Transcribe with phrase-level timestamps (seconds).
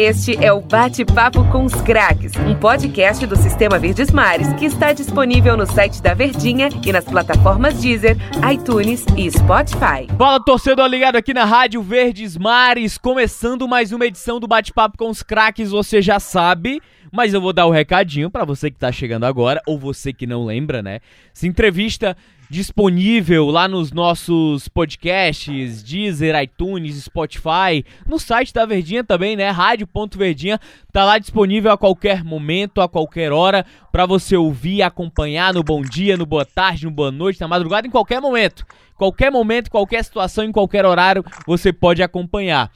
[0.00, 4.92] Este é o Bate-Papo com os Craques, um podcast do Sistema Verdes Mares que está
[4.92, 8.16] disponível no site da Verdinha e nas plataformas Deezer,
[8.48, 10.06] iTunes e Spotify.
[10.16, 15.10] Fala, torcedor ligado aqui na Rádio Verdes Mares, começando mais uma edição do Bate-Papo com
[15.10, 16.80] os Craques, você já sabe
[17.12, 20.12] mas eu vou dar o um recadinho para você que tá chegando agora, ou você
[20.12, 21.00] que não lembra, né?
[21.34, 22.16] Essa entrevista
[22.50, 29.50] disponível lá nos nossos podcasts, Deezer, iTunes, Spotify, no site da Verdinha também, né?
[29.50, 30.58] Rádio.verdinha
[30.92, 35.82] tá lá disponível a qualquer momento, a qualquer hora, para você ouvir, acompanhar no bom
[35.82, 38.64] dia, no boa tarde, no boa noite, na madrugada, em qualquer momento.
[38.96, 42.70] Qualquer momento, qualquer situação, em qualquer horário, você pode acompanhar.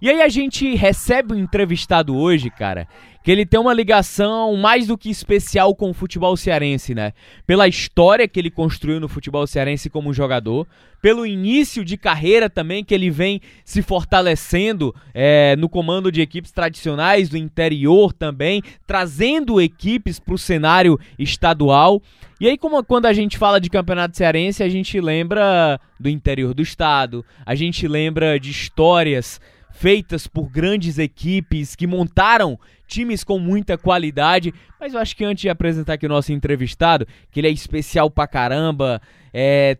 [0.00, 2.86] E aí a gente recebe um entrevistado hoje, cara,
[3.24, 7.12] que ele tem uma ligação mais do que especial com o futebol cearense, né?
[7.44, 10.68] Pela história que ele construiu no futebol cearense como jogador,
[11.02, 16.52] pelo início de carreira também que ele vem se fortalecendo é, no comando de equipes
[16.52, 22.00] tradicionais do interior também, trazendo equipes para o cenário estadual.
[22.40, 26.54] E aí, como quando a gente fala de campeonato cearense, a gente lembra do interior
[26.54, 29.40] do estado, a gente lembra de histórias
[29.78, 34.52] feitas por grandes equipes que montaram times com muita qualidade.
[34.80, 38.10] Mas eu acho que antes de apresentar aqui o nosso entrevistado, que ele é especial
[38.10, 39.00] pra caramba,
[39.32, 39.78] é,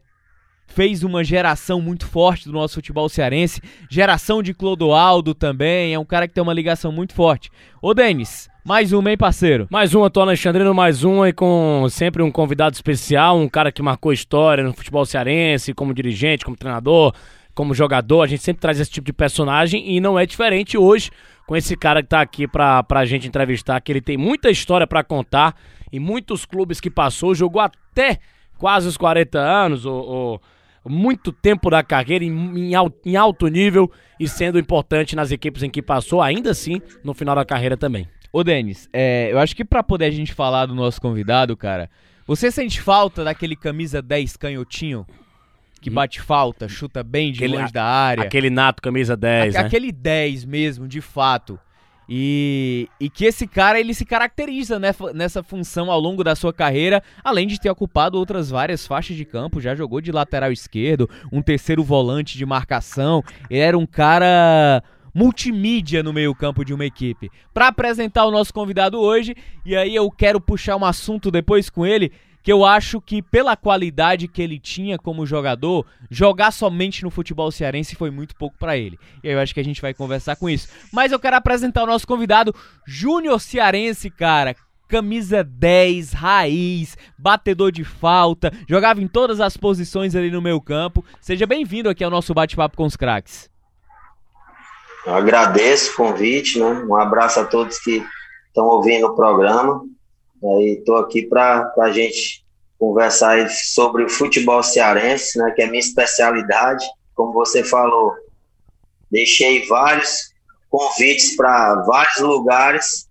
[0.68, 6.04] fez uma geração muito forte do nosso futebol cearense, geração de Clodoaldo também, é um
[6.04, 7.50] cara que tem uma ligação muito forte.
[7.82, 9.66] Ô Denis, mais uma, hein, parceiro?
[9.68, 13.82] Mais uma, tô Alexandrino, mais uma e com sempre um convidado especial, um cara que
[13.82, 17.12] marcou história no futebol cearense, como dirigente, como treinador,
[17.58, 21.10] como jogador, a gente sempre traz esse tipo de personagem e não é diferente hoje
[21.44, 24.86] com esse cara que tá aqui pra, pra gente entrevistar, que ele tem muita história
[24.86, 25.56] para contar
[25.92, 28.20] e muitos clubes que passou, jogou até
[28.56, 30.42] quase os 40 anos, ou, ou
[30.86, 32.72] muito tempo da carreira em, em,
[33.04, 37.34] em, alto nível e sendo importante nas equipes em que passou, ainda assim, no final
[37.34, 38.06] da carreira também.
[38.32, 41.90] Ô Denis, é, eu acho que para poder a gente falar do nosso convidado, cara,
[42.24, 45.04] você sente falta daquele camisa 10 canhotinho?
[45.80, 48.24] Que bate falta, chuta bem de aquele, longe da área.
[48.24, 49.66] Aquele nato camisa 10, a, né?
[49.66, 51.58] Aquele 10 mesmo, de fato.
[52.08, 56.54] E, e que esse cara ele se caracteriza nessa, nessa função ao longo da sua
[56.54, 61.08] carreira, além de ter ocupado outras várias faixas de campo, já jogou de lateral esquerdo,
[61.30, 63.22] um terceiro volante de marcação.
[63.50, 64.82] Ele era um cara
[65.14, 67.30] multimídia no meio-campo de uma equipe.
[67.52, 69.34] Para apresentar o nosso convidado hoje,
[69.66, 72.12] e aí eu quero puxar um assunto depois com ele,
[72.48, 77.50] que eu acho que pela qualidade que ele tinha como jogador, jogar somente no futebol
[77.50, 78.98] cearense foi muito pouco para ele.
[79.22, 80.66] E eu acho que a gente vai conversar com isso.
[80.90, 82.54] Mas eu quero apresentar o nosso convidado,
[82.86, 84.56] Júnior Cearense, cara
[84.88, 91.04] camisa 10, raiz, batedor de falta, jogava em todas as posições ali no meu campo.
[91.20, 93.50] Seja bem-vindo aqui ao nosso bate-papo com os craques.
[95.04, 96.64] Eu agradeço o convite, né?
[96.88, 98.02] Um abraço a todos que
[98.46, 99.82] estão ouvindo o programa.
[100.42, 102.44] Estou aqui para a gente
[102.78, 106.84] conversar sobre o futebol cearense, né, que é minha especialidade.
[107.14, 108.14] Como você falou,
[109.10, 110.32] deixei vários
[110.70, 113.08] convites para vários lugares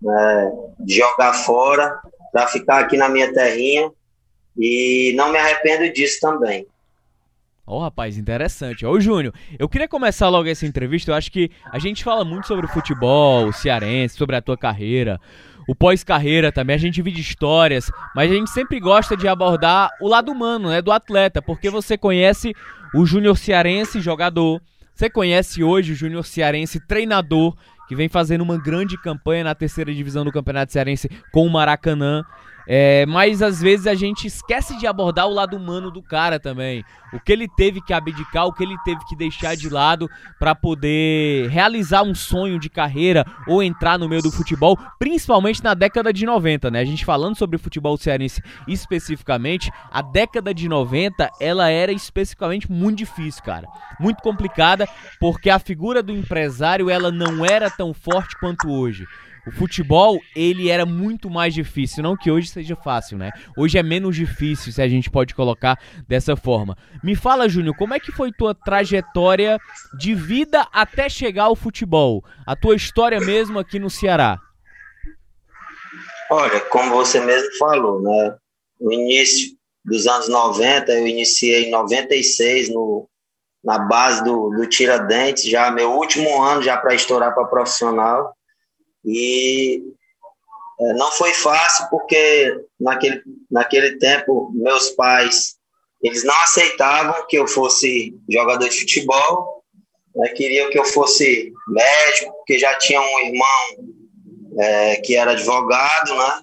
[0.00, 0.52] né,
[0.88, 2.00] jogar fora,
[2.32, 3.90] para ficar aqui na minha terrinha
[4.56, 6.66] e não me arrependo disso também.
[7.66, 8.84] Ó, oh, rapaz, interessante.
[8.84, 11.10] Ô, Júnior, eu queria começar logo essa entrevista.
[11.10, 15.20] Eu acho que a gente fala muito sobre o futebol cearense, sobre a tua carreira
[15.70, 20.08] o pós-carreira também, a gente vive histórias, mas a gente sempre gosta de abordar o
[20.08, 22.52] lado humano, né, do atleta, porque você conhece
[22.92, 24.60] o Júnior Cearense jogador,
[24.92, 27.54] você conhece hoje o Júnior Cearense treinador,
[27.86, 32.24] que vem fazendo uma grande campanha na terceira divisão do Campeonato Cearense com o Maracanã.
[32.72, 36.84] É, mas às vezes a gente esquece de abordar o lado humano do cara também.
[37.12, 40.08] O que ele teve que abdicar, o que ele teve que deixar de lado
[40.38, 45.74] para poder realizar um sonho de carreira ou entrar no meio do futebol, principalmente na
[45.74, 46.78] década de 90, né?
[46.78, 52.98] A gente falando sobre futebol cearense especificamente, a década de 90 ela era especificamente muito
[52.98, 53.66] difícil, cara.
[53.98, 54.88] Muito complicada,
[55.18, 59.08] porque a figura do empresário ela não era tão forte quanto hoje.
[59.46, 63.30] O futebol, ele era muito mais difícil, não que hoje seja fácil, né?
[63.56, 66.76] Hoje é menos difícil, se a gente pode colocar dessa forma.
[67.02, 69.58] Me fala, Júnior, como é que foi tua trajetória
[69.98, 72.24] de vida até chegar ao futebol?
[72.46, 74.38] A tua história mesmo aqui no Ceará?
[76.30, 78.36] Olha, como você mesmo falou, né?
[78.80, 83.08] No início dos anos 90, eu iniciei em 96 no,
[83.64, 88.34] na base do, do Tiradentes, já meu último ano já para estourar para profissional.
[89.04, 89.82] E
[90.80, 95.56] é, não foi fácil porque naquele, naquele tempo meus pais
[96.02, 99.60] eles não aceitavam que eu fosse jogador de futebol
[100.14, 103.94] né, queriam que eu fosse médico, porque já tinha um irmão
[104.58, 106.42] é, que era advogado, né?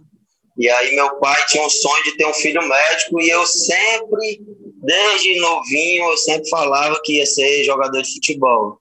[0.58, 4.42] E aí meu pai tinha um sonho de ter um filho médico e eu sempre,
[4.82, 8.80] desde novinho, eu sempre falava que ia ser jogador de futebol.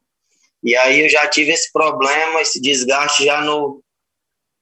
[0.66, 3.80] E aí eu já tive esse problema, esse desgaste já no,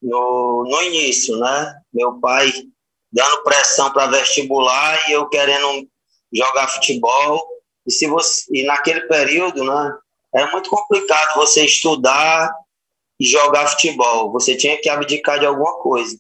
[0.03, 1.81] no, no início, né?
[1.91, 2.53] Meu pai
[3.11, 5.89] dando pressão para vestibular e eu querendo
[6.31, 7.43] jogar futebol.
[7.87, 9.97] E, se você, e naquele período, né,
[10.35, 12.55] era muito complicado você estudar
[13.19, 14.31] e jogar futebol.
[14.33, 16.19] Você tinha que abdicar de alguma coisa.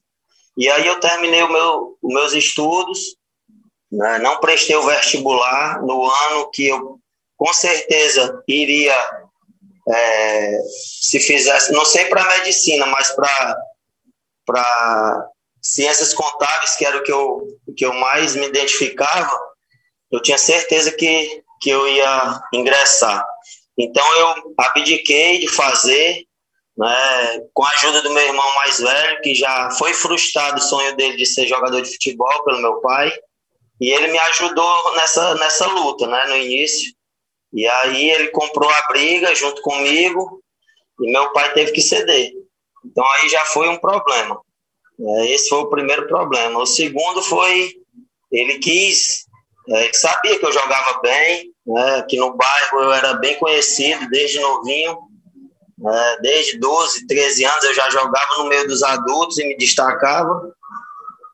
[0.56, 3.16] E aí eu terminei o meu, os meus estudos,
[3.92, 6.98] né, não prestei o vestibular no ano que eu
[7.36, 8.94] com certeza iria
[9.88, 10.58] é,
[11.00, 13.14] se fizesse, não sei para medicina, mas
[14.46, 15.28] para
[15.60, 17.46] ciências contábeis, que era o que eu,
[17.76, 19.38] que eu mais me identificava,
[20.10, 23.24] eu tinha certeza que, que eu ia ingressar.
[23.76, 26.24] Então eu abdiquei de fazer,
[26.76, 30.96] né, com a ajuda do meu irmão mais velho, que já foi frustrado o sonho
[30.96, 33.12] dele de ser jogador de futebol pelo meu pai,
[33.80, 36.93] e ele me ajudou nessa, nessa luta, né, no início.
[37.54, 40.42] E aí ele comprou a briga junto comigo,
[41.00, 42.32] e meu pai teve que ceder.
[42.84, 44.40] Então aí já foi um problema.
[45.00, 46.60] É, esse foi o primeiro problema.
[46.60, 47.74] O segundo foi
[48.30, 49.26] ele quis,
[49.68, 54.08] é, ele sabia que eu jogava bem, né, que no bairro eu era bem conhecido
[54.08, 54.98] desde novinho,
[55.78, 60.52] né, desde 12, 13 anos eu já jogava no meio dos adultos e me destacava.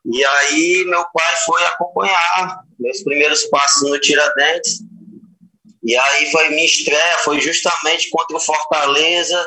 [0.05, 4.79] E aí meu pai foi acompanhar meus primeiros passos no Tiradentes.
[5.83, 9.43] E aí foi minha estreia, foi justamente contra o Fortaleza,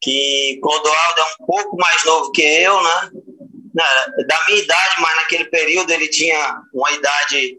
[0.00, 3.10] que Clodoaldo é um pouco mais novo que eu, né?
[4.26, 7.58] Da minha idade, mas naquele período ele tinha uma idade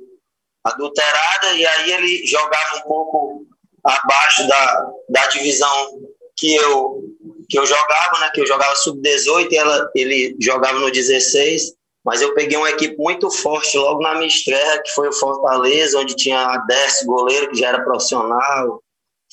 [0.63, 3.45] adulterada e aí ele jogava um pouco
[3.83, 5.99] abaixo da, da divisão
[6.35, 7.03] que eu
[7.49, 8.29] que eu jogava, né?
[8.33, 11.73] Que eu jogava sub-18 e ela, ele jogava no 16.
[12.07, 16.00] Mas eu peguei uma equipe muito forte logo na minha estreia, que foi o Fortaleza,
[16.00, 18.81] onde tinha a Décio, goleiro, que já era profissional,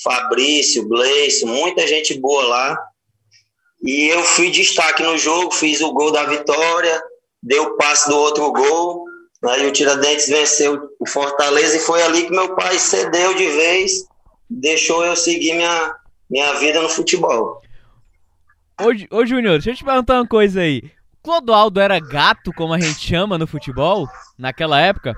[0.03, 2.79] Fabrício, Gleison, muita gente boa lá.
[3.81, 7.00] E eu fui destaque no jogo, fiz o gol da vitória,
[7.41, 9.05] deu o passe do outro gol.
[9.44, 14.05] Aí o Tiradentes venceu o Fortaleza e foi ali que meu pai cedeu de vez,
[14.50, 15.94] deixou eu seguir minha,
[16.29, 17.61] minha vida no futebol.
[18.81, 20.91] Ô, ô Júnior, deixa eu te perguntar uma coisa aí.
[21.25, 24.06] Clodoaldo era gato, como a gente chama no futebol,
[24.38, 25.17] naquela época?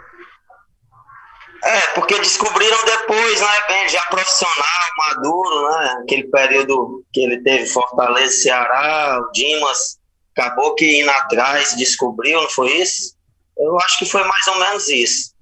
[1.64, 4.64] É, porque descobriram depois, né, já profissional,
[4.98, 9.98] maduro, né, aquele período que ele teve Fortaleza, Ceará, o Dimas,
[10.36, 13.16] acabou que indo atrás, descobriu, não foi isso?
[13.58, 15.34] Eu acho que foi mais ou menos isso.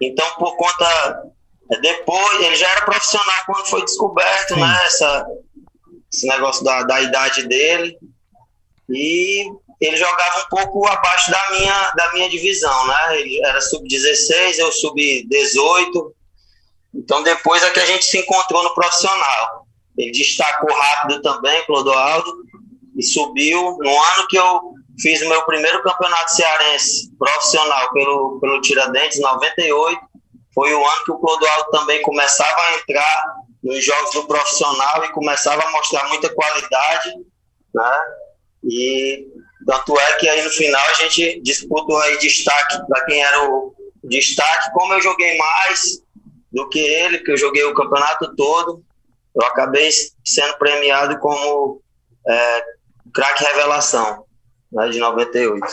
[0.00, 1.22] Então, por conta.
[1.80, 4.60] Depois, ele já era profissional quando foi descoberto, Sim.
[4.60, 4.86] né?
[4.86, 5.26] Essa,
[6.12, 7.96] esse negócio da, da idade dele.
[8.88, 9.44] E
[9.80, 13.20] ele jogava um pouco abaixo da minha, da minha divisão, né?
[13.20, 16.12] Ele era sub-16, eu sub-18.
[16.94, 19.66] Então, depois é que a gente se encontrou no profissional.
[19.96, 22.32] Ele destacou rápido também, Clodoaldo,
[22.96, 28.60] e subiu no ano que eu Fiz o meu primeiro campeonato cearense profissional pelo, pelo
[28.60, 29.98] Tiradentes, 98.
[30.54, 33.24] Foi o ano que o Clodoaldo também começava a entrar
[33.62, 37.14] nos jogos do profissional e começava a mostrar muita qualidade,
[37.74, 37.92] né?
[38.64, 39.26] E
[39.66, 43.74] tanto é que aí no final a gente disputou aí destaque para quem era o
[44.04, 44.72] destaque.
[44.72, 46.02] Como eu joguei mais
[46.52, 48.82] do que ele, que eu joguei o campeonato todo,
[49.34, 49.90] eu acabei
[50.24, 51.80] sendo premiado como
[52.26, 52.64] é,
[53.14, 54.24] craque revelação
[54.72, 55.66] né, de 98.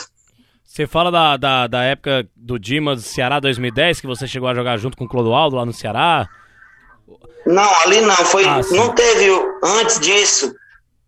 [0.64, 4.76] Você fala da, da, da época do Dimas Ceará 2010, que você chegou a jogar
[4.76, 6.28] junto com o Clodoaldo lá no Ceará?
[7.46, 8.14] Não, ali não.
[8.16, 9.30] Foi, ah, não teve
[9.64, 10.54] antes disso.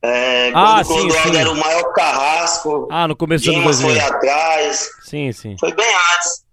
[0.02, 1.36] É, quando ah, o sim.
[1.36, 2.88] era o maior carrasco.
[2.90, 3.90] Ah, no começo do ano 2000.
[3.90, 4.90] foi atrás.
[5.02, 5.56] Sim, sim.
[5.60, 6.44] Foi bem antes.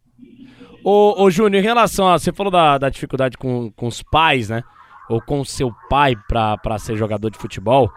[0.84, 2.20] Ô, ô Júnior, em relação a.
[2.20, 4.64] Você falou da, da dificuldade com, com os pais, né?
[5.10, 7.90] Ou com o seu pai para ser jogador de futebol.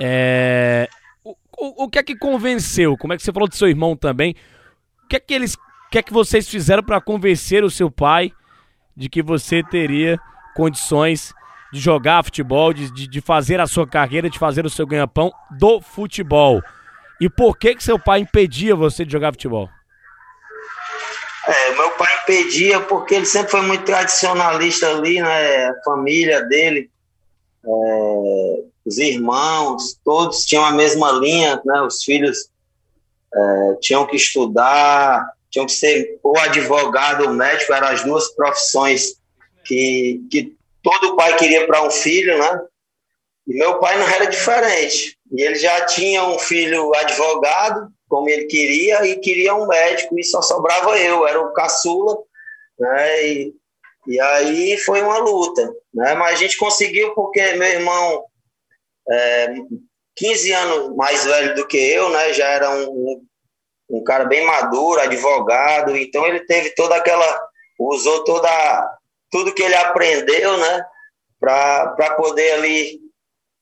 [0.00, 0.88] É,
[1.24, 2.96] o, o que é que convenceu?
[2.96, 4.34] Como é que você falou do seu irmão também?
[5.04, 7.90] O que é que eles, o que é que vocês fizeram para convencer o seu
[7.90, 8.32] pai
[8.96, 10.18] de que você teria
[10.54, 11.32] condições
[11.72, 15.32] de jogar futebol, de, de, de fazer a sua carreira, de fazer o seu ganha-pão
[15.50, 16.62] do futebol?
[17.20, 19.68] E por que que seu pai impedia você de jogar futebol?
[21.46, 25.66] É, meu pai impedia porque ele sempre foi muito tradicionalista ali, né?
[25.66, 26.90] A família dele.
[27.64, 27.68] É,
[28.84, 31.82] os irmãos, todos tinham a mesma linha, né?
[31.82, 32.50] Os filhos
[33.34, 39.14] é, tinham que estudar, tinham que ser ou advogado ou médico, eram as duas profissões
[39.64, 42.60] que, que todo pai queria para um filho, né?
[43.46, 45.16] E meu pai não era diferente.
[45.32, 50.24] E ele já tinha um filho advogado, como ele queria, e queria um médico, e
[50.24, 52.16] só sobrava eu, era o caçula,
[52.78, 53.26] né?
[53.26, 53.54] E,
[54.06, 56.14] e aí foi uma luta, né?
[56.14, 58.24] Mas a gente conseguiu porque meu irmão,
[59.10, 59.54] é,
[60.16, 62.32] 15 anos mais velho do que eu, né?
[62.32, 63.24] Já era um,
[63.90, 68.97] um, cara bem maduro, advogado, então ele teve toda aquela, usou toda,
[69.30, 70.84] tudo que ele aprendeu, né?
[71.38, 73.00] Para poder ali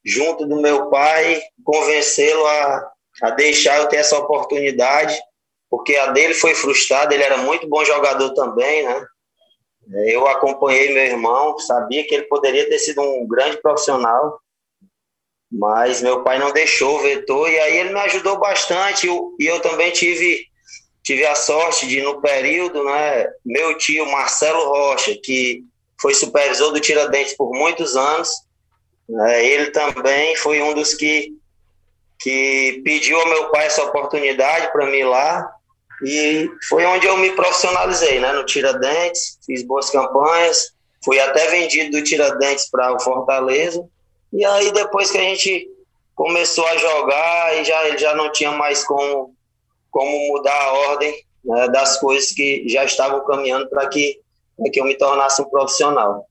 [0.04, 2.92] junto do meu pai, convencê-lo a,
[3.22, 5.18] a deixar eu ter essa oportunidade,
[5.68, 9.04] porque a dele foi frustrada, ele era muito bom jogador também, né?
[10.06, 14.40] Eu acompanhei meu irmão, sabia que ele poderia ter sido um grande profissional,
[15.50, 19.92] mas meu pai não deixou, vetou, e aí ele me ajudou bastante, e eu também
[19.92, 20.44] tive,
[21.06, 25.62] tive a sorte de, no período, né, meu tio Marcelo Rocha, que
[26.00, 28.28] foi supervisor do Tiradentes por muitos anos,
[29.08, 29.46] né?
[29.46, 31.32] Ele também foi um dos que,
[32.18, 35.48] que pediu ao meu pai essa oportunidade para mim ir lá.
[36.04, 38.32] E foi onde eu me profissionalizei, né?
[38.32, 40.72] No Tiradentes, fiz boas campanhas,
[41.04, 43.88] fui até vendido do Tiradentes para o Fortaleza.
[44.32, 45.70] E aí depois que a gente
[46.16, 49.35] começou a jogar, e já ele já não tinha mais como,
[49.96, 54.20] como mudar a ordem né, das coisas que já estavam caminhando para que,
[54.70, 56.26] que eu me tornasse um profissional.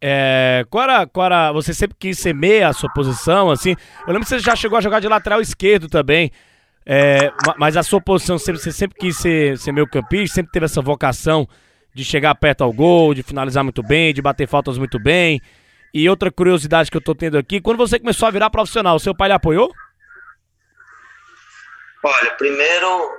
[0.00, 3.70] É, qual, era, qual era, você sempre quis ser a sua posição, assim?
[4.06, 6.30] Eu lembro que você já chegou a jogar de lateral esquerdo também.
[6.86, 10.66] É, mas a sua posição, sempre, você sempre quis ser, ser meio campista, sempre teve
[10.66, 11.48] essa vocação
[11.92, 15.40] de chegar perto ao gol, de finalizar muito bem, de bater faltas muito bem.
[15.92, 19.16] E outra curiosidade que eu tô tendo aqui, quando você começou a virar profissional, seu
[19.16, 19.72] pai lhe apoiou?
[22.04, 23.10] Olha, primeiro,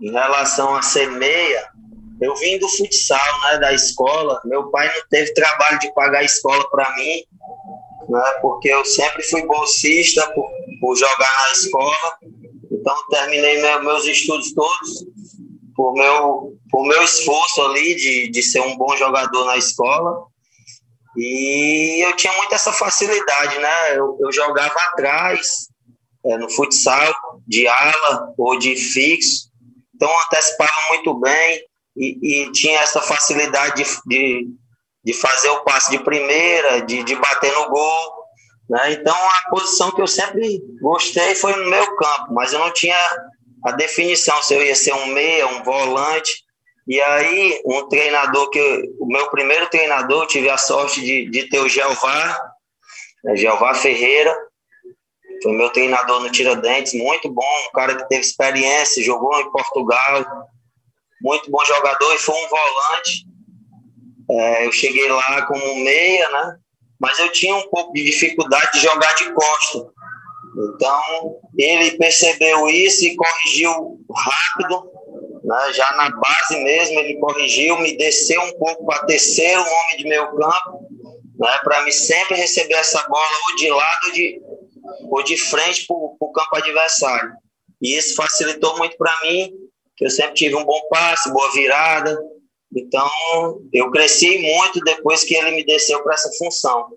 [0.00, 1.68] em relação a ser meia,
[2.20, 4.40] eu vim do futsal, né, da escola.
[4.44, 7.22] Meu pai não teve trabalho de pagar a escola para mim,
[8.08, 10.50] né, porque eu sempre fui bolsista por,
[10.80, 12.18] por jogar na escola.
[12.70, 15.06] Então, terminei meu, meus estudos todos
[15.76, 20.24] por meu, por meu esforço ali de, de ser um bom jogador na escola.
[21.16, 23.96] E eu tinha muito essa facilidade, né?
[23.98, 25.68] Eu, eu jogava atrás,
[26.26, 27.14] é, no futsal,
[27.46, 29.50] de ala ou de fixo.
[29.94, 31.62] Então, antecipava muito bem
[31.96, 34.48] e, e tinha essa facilidade de, de,
[35.04, 38.12] de, fazer o passe de primeira, de, de bater no gol.
[38.68, 38.92] Né?
[38.92, 42.98] Então, a posição que eu sempre gostei foi no meu campo, mas eu não tinha
[43.64, 46.44] a definição se eu ia ser um meia, um volante.
[46.86, 48.60] E aí, um treinador que.
[49.00, 52.40] o meu primeiro treinador, eu tive a sorte de, de ter o Gelvar,
[53.24, 54.36] né, Gelvar Ferreira,
[55.46, 60.48] foi meu treinador no Tiradentes, muito bom, um cara que teve experiência, jogou em Portugal,
[61.22, 63.26] muito bom jogador e foi um volante.
[64.28, 66.56] É, eu cheguei lá como meia, né?
[66.98, 69.86] Mas eu tinha um pouco de dificuldade de jogar de costa.
[70.74, 74.90] Então, ele percebeu isso e corrigiu rápido,
[75.44, 75.72] né?
[75.74, 80.26] já na base mesmo, ele corrigiu, me desceu um pouco para terceiro homem de meio
[80.34, 80.88] campo,
[81.38, 81.58] né?
[81.62, 84.40] para me sempre receber essa bola ou de lado ou de,
[85.10, 87.32] ou de frente para o campo adversário.
[87.80, 89.52] E isso facilitou muito para mim
[89.96, 92.18] que eu sempre tive um bom passe, boa virada.
[92.74, 93.10] Então,
[93.72, 96.88] eu cresci muito depois que ele me desceu para essa função.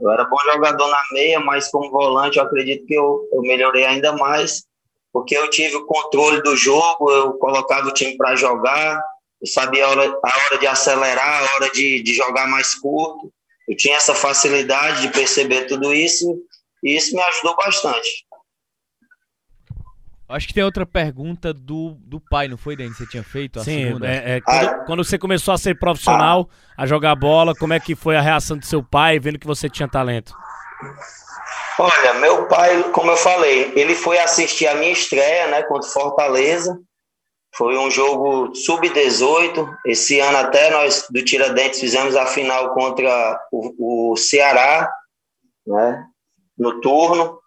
[0.00, 3.84] Eu era bom jogador na meia, mas como volante eu acredito que eu, eu melhorei
[3.84, 4.64] ainda mais,
[5.12, 9.00] porque eu tive o controle do jogo, eu colocava o time para jogar,
[9.40, 13.32] eu sabia a hora, a hora de acelerar, a hora de, de jogar mais curto.
[13.68, 16.40] Eu tinha essa facilidade de perceber tudo isso
[16.82, 18.26] e isso me ajudou bastante.
[20.28, 22.98] Acho que tem outra pergunta do, do pai, não foi, Denis?
[22.98, 24.06] Você tinha feito a Sim, segunda?
[24.06, 27.94] É, é, quando, quando, você começou a ser profissional, a jogar bola, como é que
[27.94, 30.34] foi a reação do seu pai vendo que você tinha talento?
[31.78, 36.78] Olha, meu pai, como eu falei, ele foi assistir a minha estreia, né, contra Fortaleza.
[37.54, 39.76] Foi um jogo sub-18.
[39.86, 44.92] Esse ano até nós do Tiradentes fizemos a final contra o, o Ceará,
[45.66, 46.04] né,
[46.58, 47.38] no turno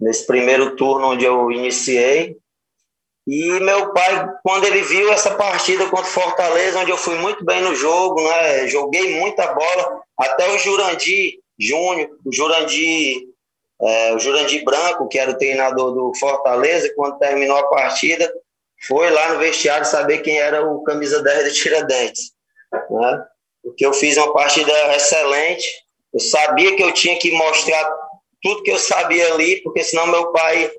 [0.00, 2.36] nesse primeiro turno onde eu iniciei.
[3.26, 7.42] E meu pai, quando ele viu essa partida contra o Fortaleza, onde eu fui muito
[7.44, 8.66] bem no jogo, né?
[8.68, 13.22] Joguei muita bola, até o Jurandir Júnior, o Jurandir,
[13.80, 18.30] é, o Jurandir Branco, que era o treinador do Fortaleza, quando terminou a partida,
[18.86, 22.32] foi lá no vestiário saber quem era o camisa 10 do Tiradentes,
[22.90, 23.24] né?
[23.62, 25.66] Porque eu fiz uma partida excelente,
[26.12, 27.90] eu sabia que eu tinha que mostrar
[28.44, 30.70] tudo que eu sabia ali, porque senão meu pai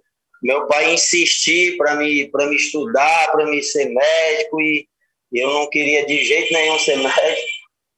[0.44, 4.88] meu pai insistir para me para me estudar, para me ser médico e
[5.34, 7.48] eu não queria de jeito nenhum ser médico,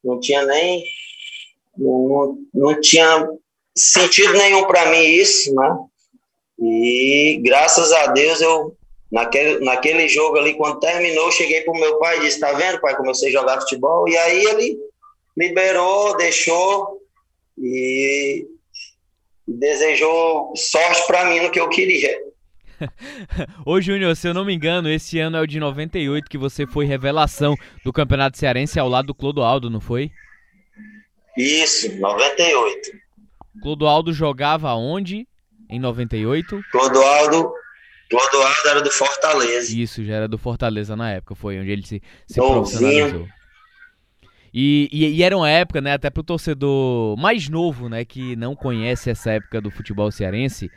[0.06, 0.84] não tinha nem
[1.78, 3.28] não, não tinha
[3.76, 5.78] sentido nenhum para mim isso, né?
[6.60, 8.76] E graças a Deus eu
[9.12, 12.96] naquele, naquele jogo ali quando terminou, cheguei pro meu pai e disse: "Tá vendo, pai,
[12.96, 14.08] comecei a jogar futebol".
[14.08, 14.80] E aí ele
[15.36, 17.00] liberou, deixou
[17.60, 18.48] e
[19.48, 22.18] desejou sorte para mim no que eu queria.
[23.66, 26.68] Ô Júnior, se eu não me engano, esse ano é o de 98 que você
[26.68, 30.12] foi revelação do Campeonato Cearense ao lado do Clodoaldo, não foi?
[31.38, 32.92] Isso, 98.
[33.62, 35.28] Clodoaldo jogava onde
[35.70, 36.62] em 98?
[36.72, 37.52] Clodoaldo,
[38.10, 39.76] Clodoaldo era do Fortaleza.
[39.76, 43.28] Isso, já era do Fortaleza na época, foi onde ele se, se profissionalizou.
[44.54, 48.56] E, e, e, era uma época, né, até pro torcedor mais novo, né, que não
[48.56, 50.72] conhece essa época do futebol cearense,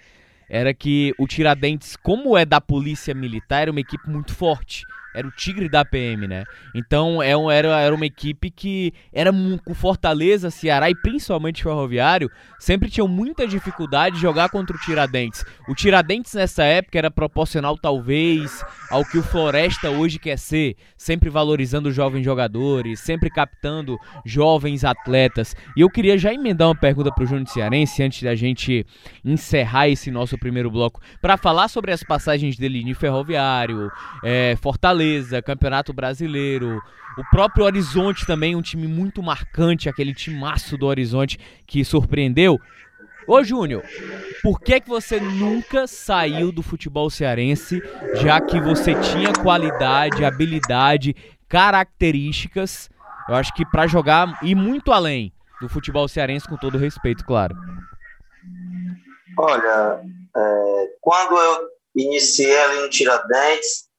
[0.49, 5.26] era que o Tiradentes, como é da polícia militar, era uma equipe muito forte era
[5.26, 6.45] o Tigre da PM, né?
[6.75, 9.33] Então é era, era uma equipe que era
[9.64, 15.45] com Fortaleza, Ceará e principalmente Ferroviário, sempre tinham muita dificuldade de jogar contra o Tiradentes.
[15.69, 21.29] O Tiradentes nessa época era proporcional talvez ao que o Floresta hoje quer ser, sempre
[21.29, 25.57] valorizando jovens jogadores, sempre captando jovens atletas.
[25.76, 28.87] E eu queria já emendar uma pergunta pro Júnior Cearense antes da gente
[29.25, 33.90] encerrar esse nosso primeiro bloco para falar sobre as passagens dele em Ferroviário,
[34.23, 36.83] é, Fortaleza Fortaleza, Campeonato Brasileiro,
[37.16, 42.59] o próprio Horizonte também, um time muito marcante, aquele timaço do Horizonte que surpreendeu.
[43.26, 43.83] Ô Júnior,
[44.42, 47.83] por que, que você nunca saiu do futebol cearense,
[48.16, 51.16] já que você tinha qualidade, habilidade,
[51.49, 52.90] características,
[53.26, 57.57] eu acho que para jogar e muito além do futebol cearense, com todo respeito, claro.
[59.38, 60.02] Olha,
[60.37, 63.89] é, quando eu iniciei ali no Tiradentes,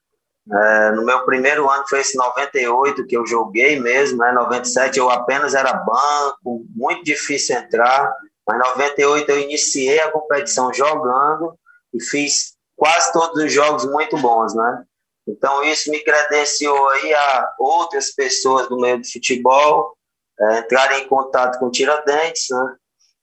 [0.50, 4.31] é, no meu primeiro ano foi esse 98 que eu joguei mesmo, né?
[4.31, 8.12] 97 eu apenas era banco, muito difícil entrar,
[8.48, 11.53] mas 98 eu iniciei a competição jogando
[11.93, 14.83] e fiz quase todos os jogos muito bons, né?
[15.27, 19.95] Então isso me credenciou aí a outras pessoas do meio do futebol
[20.39, 22.75] é, entrarem em contato com o Tiradentes, né?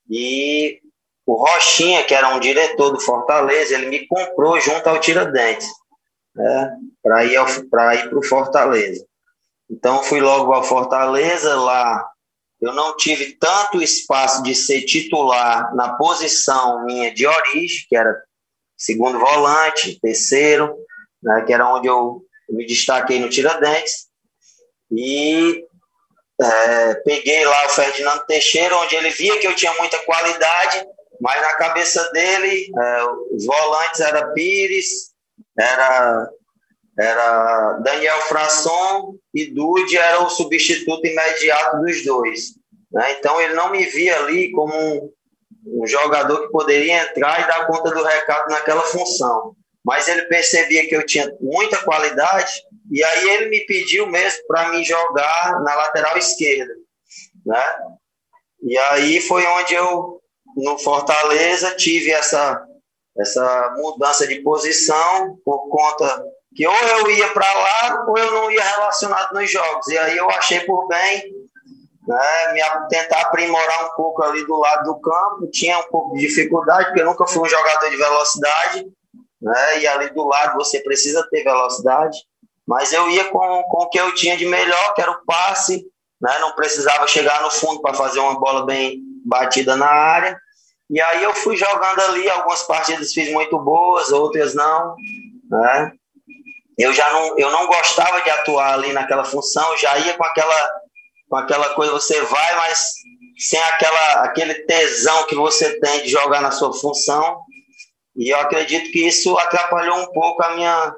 [0.08, 0.80] E
[1.26, 5.68] o Rochinha, que era um diretor do Fortaleza, ele me comprou junto ao Tiradentes
[6.38, 9.04] né, para ir para o Fortaleza.
[9.68, 12.08] Então fui logo ao Fortaleza lá.
[12.60, 18.16] Eu não tive tanto espaço de ser titular na posição minha de origem, que era
[18.76, 20.74] segundo volante, terceiro,
[21.22, 24.08] né, que era onde eu me destaquei no Tiradentes.
[24.90, 25.64] E
[26.40, 30.86] é, peguei lá o Ferdinando Teixeira, onde ele via que eu tinha muita qualidade,
[31.20, 35.12] mas na cabeça dele, é, os volantes era Pires,
[35.58, 36.30] era,
[36.98, 42.54] era Daniel Frasson e Dude era o substituto imediato dos dois.
[42.92, 43.16] Né?
[43.18, 45.12] Então ele não me via ali como um,
[45.66, 49.54] um jogador que poderia entrar e dar conta do recado naquela função.
[49.84, 52.52] Mas ele percebia que eu tinha muita qualidade
[52.90, 56.72] e aí ele me pediu mesmo para me jogar na lateral esquerda,
[57.44, 57.76] né?
[58.62, 60.20] E aí foi onde eu
[60.56, 62.66] no Fortaleza tive essa
[63.18, 68.50] essa mudança de posição por conta que ou eu ia para lá ou eu não
[68.50, 69.86] ia relacionado nos jogos.
[69.88, 71.32] E aí eu achei por bem
[72.06, 75.50] né, me, tentar aprimorar um pouco ali do lado do campo.
[75.52, 78.86] Tinha um pouco de dificuldade, porque eu nunca fui um jogador de velocidade.
[79.40, 82.18] Né, e ali do lado você precisa ter velocidade.
[82.66, 85.86] Mas eu ia com, com o que eu tinha de melhor, que era o passe.
[86.20, 90.36] Né, não precisava chegar no fundo para fazer uma bola bem batida na área.
[90.90, 94.96] E aí eu fui jogando ali, algumas partidas fiz muito boas, outras não,
[95.50, 95.92] né?
[96.78, 100.70] Eu já não, eu não gostava de atuar ali naquela função, já ia com aquela,
[101.28, 102.92] com aquela coisa, você vai, mas
[103.38, 107.40] sem aquela, aquele tesão que você tem de jogar na sua função.
[108.16, 110.94] E eu acredito que isso atrapalhou um pouco a minha,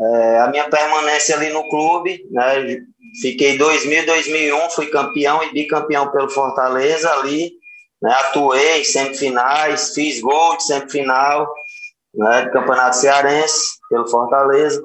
[0.00, 2.24] é, a minha permanência ali no clube.
[2.30, 2.78] Né?
[3.20, 7.52] Fiquei 2000, 2001, fui campeão e bicampeão pelo Fortaleza ali.
[8.02, 8.12] Né?
[8.12, 11.52] Atuei em semifinais, fiz gol de semifinal
[12.14, 14.82] né, do Campeonato Cearense pelo Fortaleza,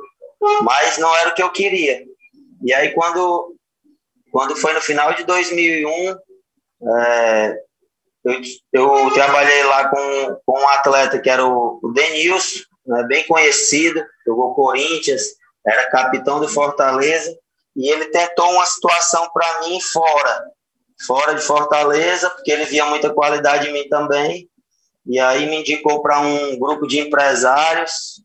[0.62, 2.04] mas não era o que eu queria.
[2.64, 3.56] E aí quando
[4.32, 6.18] quando foi no final de 2001,
[6.98, 7.58] é,
[8.26, 8.42] eu,
[8.74, 14.04] eu, trabalhei lá com, com um atleta que era o, o Denilson, né, bem conhecido,
[14.26, 15.22] jogou Corinthians,
[15.66, 17.32] era capitão do Fortaleza,
[17.76, 20.46] e ele tentou uma situação para mim fora,
[21.06, 24.50] fora de Fortaleza, porque ele via muita qualidade em mim também.
[25.06, 28.22] E aí me indicou para um grupo de empresários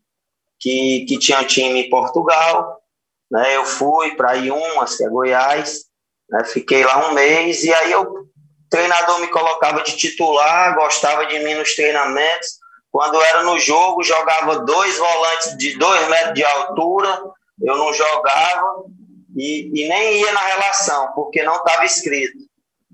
[0.59, 2.81] que, que tinha time em Portugal.
[3.29, 3.55] Né?
[3.55, 5.85] Eu fui para Iumas, que é Goiás,
[6.29, 6.43] né?
[6.45, 8.29] fiquei lá um mês, e aí eu
[8.69, 12.59] treinador me colocava de titular, gostava de mim nos treinamentos.
[12.91, 17.21] Quando era no jogo, jogava dois volantes de dois metros de altura,
[17.61, 18.83] eu não jogava
[19.35, 22.48] e, e nem ia na relação, porque não estava escrito.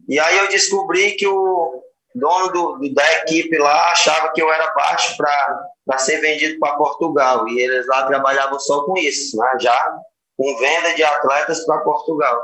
[0.08, 4.72] E aí eu descobri que o dono do, da equipe lá achava que eu era
[4.74, 7.48] baixo para ser vendido para Portugal.
[7.48, 9.58] E eles lá trabalhavam só com isso, né?
[9.60, 9.98] já
[10.38, 12.44] com venda de atletas para Portugal.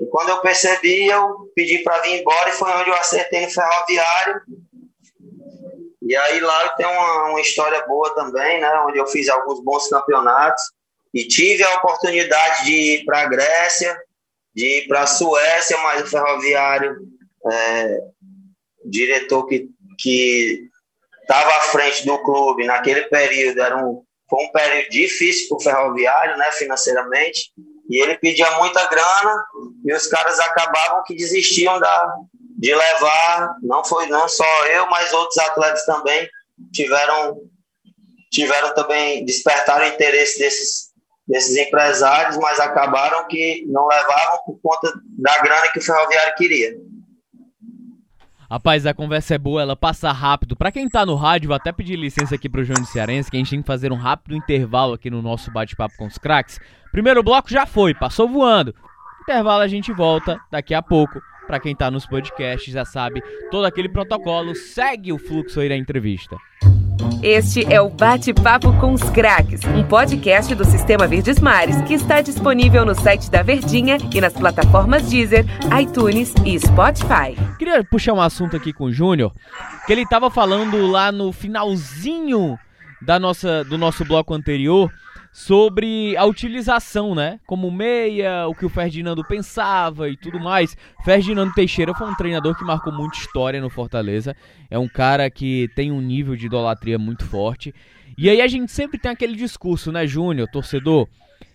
[0.00, 3.50] E quando eu percebi, eu pedi para vir embora e foi onde eu acertei no
[3.50, 4.42] ferroviário.
[6.02, 8.70] E aí lá tenho uma, uma história boa também, né?
[8.86, 10.62] Onde eu fiz alguns bons campeonatos
[11.12, 13.98] e tive a oportunidade de ir para a Grécia,
[14.56, 16.96] de ir para a Suécia, mas o ferroviário,
[17.52, 17.98] é,
[18.86, 20.68] diretor que que
[21.22, 23.60] estava à frente do clube naquele período.
[23.60, 27.52] Era um foi um período difícil para o ferroviário, né, financeiramente,
[27.88, 29.44] e ele pedia muita grana
[29.84, 32.14] e os caras acabavam que desistiam da,
[32.58, 36.28] de levar, não foi não só eu, mas outros atletas também
[36.72, 37.40] tiveram
[38.32, 40.85] tiveram também despertaram o interesse desses
[41.26, 46.76] desses empresários, mas acabaram que não levavam por conta da grana que o ferroviário queria.
[48.48, 50.54] Rapaz, a conversa é boa, ela passa rápido.
[50.54, 53.40] Para quem tá no rádio, vou até pedir licença aqui pro Júnior Cearense, que a
[53.40, 56.60] gente tem que fazer um rápido intervalo aqui no nosso bate-papo com os craques.
[56.92, 58.72] Primeiro bloco já foi, passou voando.
[59.22, 61.20] Intervalo a gente volta daqui a pouco.
[61.48, 65.76] Para quem tá nos podcasts já sabe, todo aquele protocolo segue o fluxo aí da
[65.76, 66.36] entrevista.
[67.22, 72.20] Este é o Bate-Papo com os Craques, um podcast do Sistema Verdes Mares que está
[72.20, 75.44] disponível no site da Verdinha e nas plataformas Deezer,
[75.80, 77.34] iTunes e Spotify.
[77.58, 79.32] Queria puxar um assunto aqui com o Júnior,
[79.86, 82.58] que ele estava falando lá no finalzinho
[83.00, 84.92] da nossa, do nosso bloco anterior
[85.36, 87.38] sobre a utilização, né?
[87.46, 90.74] Como meia, o que o Ferdinando pensava e tudo mais.
[91.04, 94.34] Ferdinando Teixeira foi um treinador que marcou muita história no Fortaleza.
[94.70, 97.74] É um cara que tem um nível de idolatria muito forte.
[98.16, 101.06] E aí a gente sempre tem aquele discurso, né, Júnior, torcedor,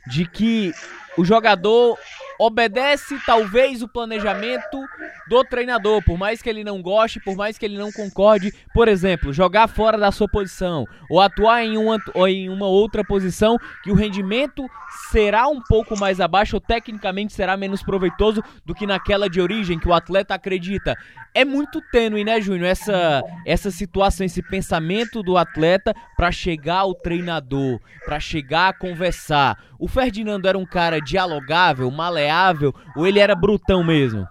[0.06, 0.72] de que
[1.18, 1.98] o jogador
[2.42, 4.84] obedece talvez o planejamento
[5.30, 8.88] do treinador, por mais que ele não goste, por mais que ele não concorde, por
[8.88, 10.88] exemplo, jogar fora da sua posição.
[11.08, 14.66] Ou atuar em uma, ou em uma outra posição que o rendimento
[15.12, 16.56] será um pouco mais abaixo.
[16.56, 20.98] Ou tecnicamente será menos proveitoso do que naquela de origem que o atleta acredita.
[21.36, 26.96] É muito tênue, né, Júnior, essa essa situação, esse pensamento do atleta para chegar ao
[26.96, 29.58] treinador, para chegar a conversar.
[29.82, 34.28] O Ferdinando era um cara dialogável, maleável ou ele era brutão mesmo?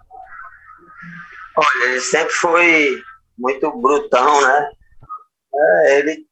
[1.56, 3.02] Olha, ele sempre foi
[3.36, 4.70] muito brutão, né?
[5.52, 6.24] É, ele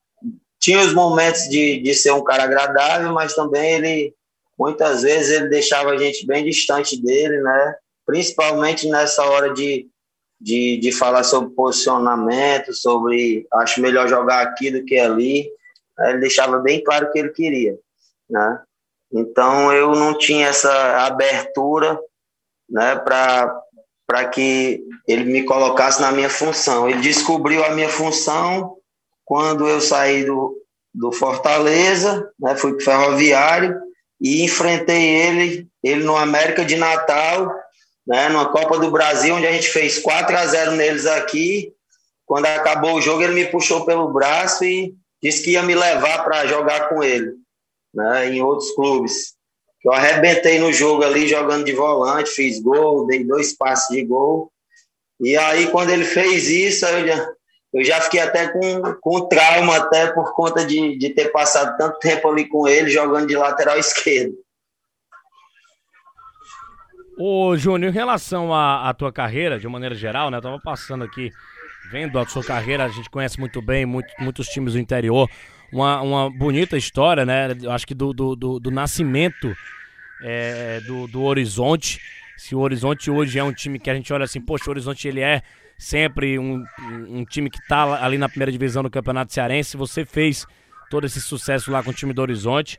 [0.61, 4.15] tinha os momentos de, de ser um cara agradável, mas também ele,
[4.57, 7.75] muitas vezes, ele deixava a gente bem distante dele, né?
[8.07, 9.89] Principalmente nessa hora de,
[10.41, 15.51] de, de falar sobre posicionamento, sobre acho melhor jogar aqui do que ali.
[16.03, 17.77] Ele deixava bem claro o que ele queria,
[18.31, 18.63] né?
[19.13, 21.99] Então eu não tinha essa abertura,
[22.69, 26.89] né, para que ele me colocasse na minha função.
[26.89, 28.77] Ele descobriu a minha função
[29.25, 30.57] quando eu saí do,
[30.95, 33.81] do Fortaleza, né, fui para o Ferroviário
[34.21, 37.51] e enfrentei ele, ele no América de Natal,
[38.07, 41.73] né, numa Copa do Brasil, onde a gente fez 4 a 0 neles aqui.
[42.27, 46.25] Quando acabou o jogo, ele me puxou pelo braço e disse que ia me levar
[46.25, 47.39] para jogar com ele
[47.95, 49.35] né, em outros clubes.
[49.85, 54.51] Eu arrebentei no jogo ali, jogando de volante, fiz gol, dei dois passes de gol.
[55.21, 57.29] E aí, quando ele fez isso, eu já,
[57.75, 61.99] eu já fiquei até com, com trauma, até por conta de, de ter passado tanto
[61.99, 64.35] tempo ali com ele, jogando de lateral esquerdo.
[67.21, 70.39] Ô, Júnior, em relação à, à tua carreira, de maneira geral, né?
[70.39, 71.33] Eu tava passando aqui,
[71.91, 75.29] vendo a sua carreira, a gente conhece muito bem, muito, muitos times do interior
[75.73, 77.49] uma, uma bonita história, né?
[77.69, 79.55] Acho que do, do, do, do nascimento
[80.23, 82.01] é, do, do Horizonte.
[82.37, 85.09] Se o Horizonte hoje é um time que a gente olha assim, poxa, o Horizonte
[85.09, 85.43] ele é
[85.77, 86.65] sempre um,
[87.09, 89.77] um time que está ali na primeira divisão do Campeonato Cearense.
[89.77, 90.47] Você fez
[90.91, 92.79] todo esse sucesso lá com o time do Horizonte.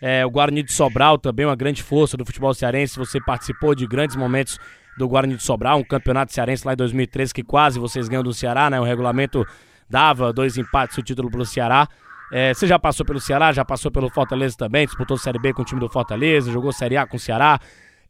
[0.00, 2.96] É, o Guarani de Sobral também, uma grande força do futebol cearense.
[2.96, 4.58] Você participou de grandes momentos
[4.96, 8.32] do Guarani de Sobral, um campeonato cearense lá em 2013 que quase vocês ganham do
[8.32, 8.80] Ceará, né?
[8.80, 9.46] O regulamento
[9.88, 11.88] dava dois empates o título para o Ceará.
[12.30, 15.62] É, você já passou pelo Ceará, já passou pelo Fortaleza também, disputou Série B com
[15.62, 17.58] o time do Fortaleza, jogou Série A com o Ceará,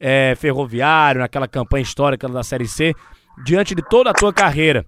[0.01, 2.95] é, Ferroviário, naquela campanha histórica da Série C.
[3.45, 4.85] Diante de toda a tua carreira,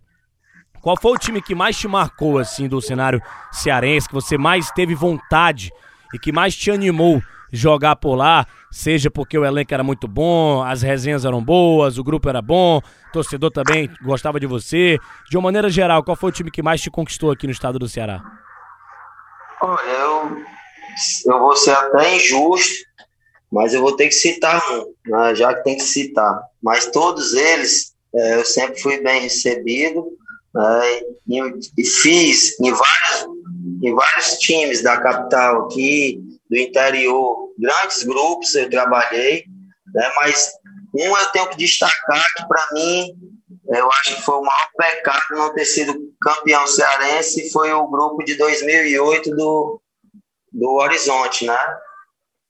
[0.81, 4.71] qual foi o time que mais te marcou, assim, do cenário cearense, que você mais
[4.71, 5.71] teve vontade
[6.13, 10.63] e que mais te animou jogar por lá, seja porque o elenco era muito bom,
[10.63, 14.99] as resenhas eram boas, o grupo era bom, o torcedor também gostava de você.
[15.29, 17.79] De uma maneira geral, qual foi o time que mais te conquistou aqui no estado
[17.79, 18.23] do Ceará?
[19.63, 20.45] Olha, eu,
[21.27, 22.85] eu vou ser até injusto,
[23.53, 26.41] mas eu vou ter que citar um, né, já que tem que citar.
[26.63, 30.17] Mas todos eles, é, eu sempre fui bem recebido
[30.55, 31.41] né, e,
[31.79, 33.27] e, fiz em vários,
[33.83, 39.45] em vários times da capital aqui, do interior, grandes grupos eu trabalhei,
[39.95, 40.53] né, mas
[40.95, 43.15] um eu tenho que destacar que para mim
[43.69, 48.25] eu acho que foi o maior pecado não ter sido campeão cearense foi o grupo
[48.25, 49.81] de 2008 do,
[50.53, 51.59] do Horizonte, né?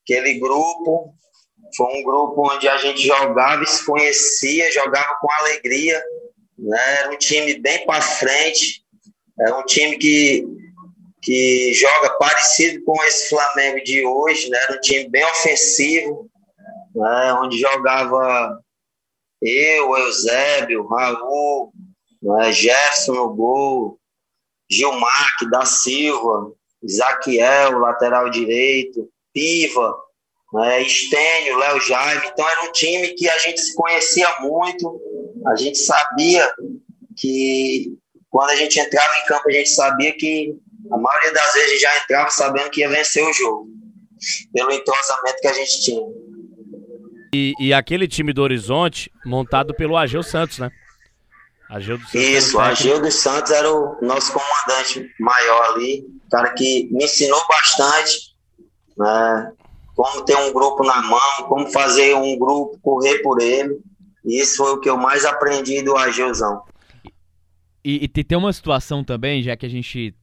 [0.02, 1.14] Aquele grupo
[1.76, 6.02] foi um grupo onde a gente jogava e se conhecia, jogava com alegria,
[6.58, 6.98] né?
[6.98, 8.84] Era um time bem para frente,
[9.40, 10.44] é um time que,
[11.22, 14.58] que joga parecido com esse Flamengo de hoje, né?
[14.64, 16.30] Era um time bem ofensivo,
[16.94, 17.34] né?
[17.34, 18.60] onde jogava
[19.42, 21.72] eu, Eusébio, Raul,
[22.22, 22.53] né?
[22.53, 23.98] Jefferson no gol,
[24.70, 29.94] Gilmar da Silva, Isaquiel, lateral direito, Piva,
[30.53, 32.22] né, Estênio, Léo Jaime.
[32.26, 35.00] Então era um time que a gente se conhecia muito,
[35.46, 36.53] a gente sabia
[37.16, 37.96] que
[38.29, 40.55] quando a gente entrava em campo, a gente sabia que
[40.90, 43.68] a maioria das vezes já entrava sabendo que ia vencer o jogo,
[44.53, 46.03] pelo entrosamento que a gente tinha.
[47.32, 50.70] E, e aquele time do Horizonte, montado pelo Ageu Santos, né?
[51.68, 56.50] Ageu dos Santos Isso, o Ageu dos Santos era o nosso comandante maior ali, cara
[56.50, 58.34] que me ensinou bastante,
[58.98, 59.52] né?
[59.94, 63.78] Como ter um grupo na mão, como fazer um grupo correr por ele.
[64.24, 66.62] Isso foi o que eu mais aprendi do Ageuzão.
[67.82, 70.14] E, e, tem uma situação também, já que a gente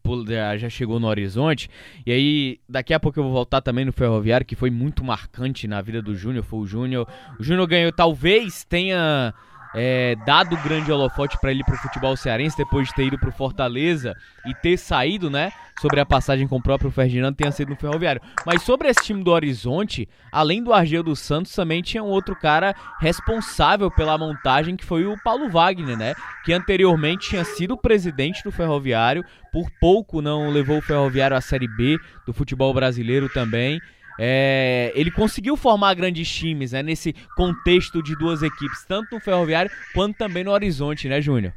[0.59, 1.69] já chegou no horizonte,
[2.05, 5.67] e aí daqui a pouco eu vou voltar também no Ferroviário, que foi muito marcante
[5.67, 7.07] na vida do Júnior, foi o Júnior.
[7.39, 9.33] O Júnior ganhou, talvez tenha
[9.75, 13.31] é, dado o grande holofote para ele pro futebol cearense depois de ter ido pro
[13.31, 15.51] Fortaleza e ter saído, né?
[15.79, 18.19] Sobre a passagem com o próprio Ferdinando, tenha sido no Ferroviário.
[18.45, 22.35] Mas sobre esse time do Horizonte, além do Argel dos Santos, também tinha um outro
[22.35, 26.15] cara responsável pela montagem, que foi o Paulo Wagner, né?
[26.43, 31.67] Que anteriormente tinha sido presidente do Ferroviário, por pouco não levou o Ferroviário à Série
[31.67, 33.79] B do futebol brasileiro também.
[34.19, 39.71] É, ele conseguiu formar grandes times né, nesse contexto de duas equipes, tanto no Ferroviário
[39.93, 41.53] quanto também no Horizonte, né, Júnior?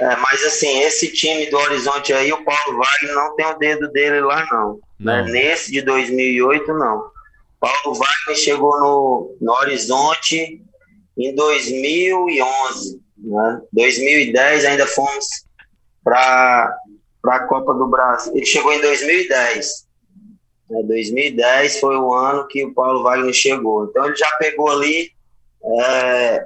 [0.00, 3.90] É, mas assim, esse time do Horizonte aí, o Paulo Wagner não tem o dedo
[3.90, 4.74] dele lá, não.
[4.98, 5.22] Né?
[5.22, 5.24] não.
[5.24, 5.32] Né?
[5.32, 7.10] Nesse de 2008, não.
[7.58, 10.62] Paulo Wagner chegou no, no Horizonte
[11.16, 13.00] em 2011.
[13.18, 13.60] Né?
[13.72, 15.26] 2010 ainda fomos
[16.04, 16.72] para
[17.26, 18.32] a Copa do Brasil.
[18.36, 19.87] Ele chegou em 2010.
[20.68, 23.84] 2010 né, foi o ano que o Paulo Wagner chegou.
[23.84, 25.10] Então ele já pegou ali
[25.62, 26.44] é,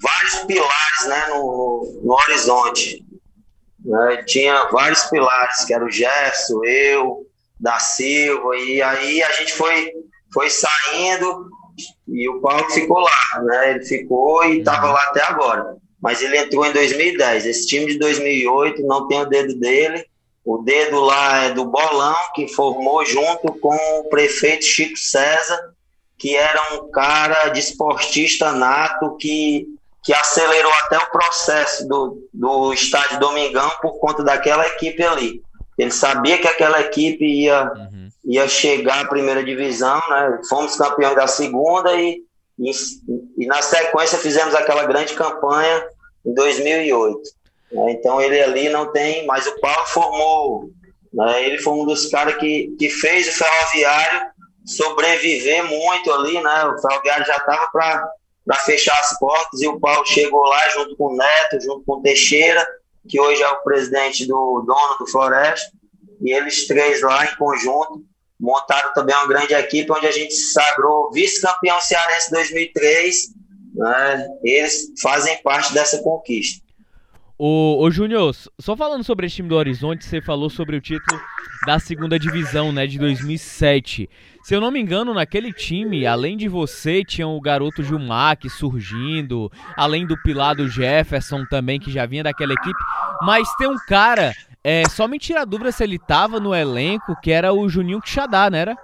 [0.00, 3.04] vários pilares né, no, no horizonte.
[3.84, 4.24] Né?
[4.26, 7.26] Tinha vários pilares, que era o Gerson, eu,
[7.60, 9.92] da Silva, e aí a gente foi,
[10.32, 11.48] foi saindo
[12.08, 13.70] e o Paulo ficou lá, né?
[13.70, 15.76] Ele ficou e estava lá até agora.
[16.00, 17.46] Mas ele entrou em 2010.
[17.46, 20.04] Esse time de 2008 não tem o dedo dele,
[20.48, 25.74] o dedo lá é do Bolão, que formou junto com o prefeito Chico César,
[26.16, 29.66] que era um cara desportista de nato que,
[30.02, 35.42] que acelerou até o processo do, do estádio Domingão por conta daquela equipe ali.
[35.76, 38.08] Ele sabia que aquela equipe ia, uhum.
[38.24, 40.40] ia chegar à primeira divisão, né?
[40.48, 42.22] Fomos campeões da segunda e,
[42.58, 42.70] e,
[43.36, 45.86] e na sequência fizemos aquela grande campanha
[46.24, 47.20] em 2008.
[47.72, 47.92] Né?
[47.92, 50.70] Então ele ali não tem, mas o Paulo formou,
[51.12, 51.44] né?
[51.44, 54.28] ele foi um dos caras que, que fez o ferroviário
[54.68, 56.64] sobreviver muito ali, né?
[56.66, 61.06] O ferroviário já estava para fechar as portas e o Paulo chegou lá junto com
[61.06, 62.66] o Neto, junto com o Teixeira,
[63.08, 65.70] que hoje é o presidente do dono do Floresta,
[66.20, 68.04] e eles três lá em conjunto
[68.38, 73.16] montaram também uma grande equipe onde a gente sagrou vice-campeão cearense 2003,
[73.74, 74.28] né?
[74.42, 76.62] Eles fazem parte dessa conquista.
[77.40, 81.20] Ô, ô Júnior, só falando sobre esse time do Horizonte, você falou sobre o título
[81.64, 84.10] da segunda divisão, né, de 2007.
[84.42, 89.52] Se eu não me engano, naquele time, além de você, tinha o garoto Gilmar surgindo,
[89.76, 92.78] além do Pilar do Jefferson também, que já vinha daquela equipe.
[93.22, 94.32] Mas tem um cara,
[94.64, 98.00] é, só me tira a dúvida se ele tava no elenco, que era o Juninho
[98.00, 98.76] Quixadá, não era?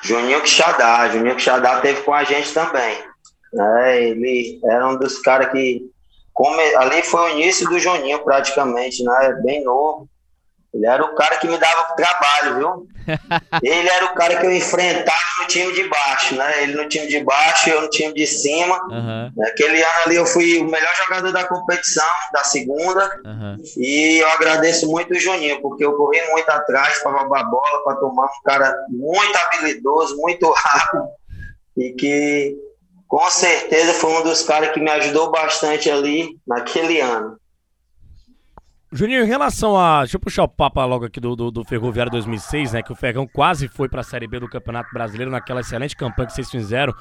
[0.00, 2.98] Juninho Quixadá, Juninho Quixadá teve com a gente também.
[3.52, 5.90] É, ele era um dos caras que
[6.36, 6.62] Come...
[6.76, 9.40] Ali foi o início do Juninho, praticamente, né?
[9.42, 10.06] Bem novo.
[10.74, 12.86] Ele era o cara que me dava trabalho, viu?
[13.62, 16.62] Ele era o cara que eu enfrentava no time de baixo, né?
[16.62, 18.76] Ele no time de baixo, eu no time de cima.
[18.92, 23.20] Aham, Naquele ano ali eu fui o melhor jogador da competição, da segunda.
[23.24, 23.56] aham.
[23.78, 27.96] E eu agradeço muito o Juninho, porque eu corri muito atrás para roubar bola, para
[27.96, 31.08] tomar um cara muito habilidoso, muito rápido.
[31.78, 32.54] E que
[33.06, 37.38] com certeza foi um dos caras que me ajudou bastante ali naquele ano.
[38.92, 40.00] Juninho, em relação a.
[40.00, 42.82] Deixa eu puxar o papo logo aqui do, do, do Ferroviário 2006, né?
[42.82, 46.32] Que o Ferrão quase foi pra Série B do Campeonato Brasileiro naquela excelente campanha que
[46.32, 46.94] vocês fizeram.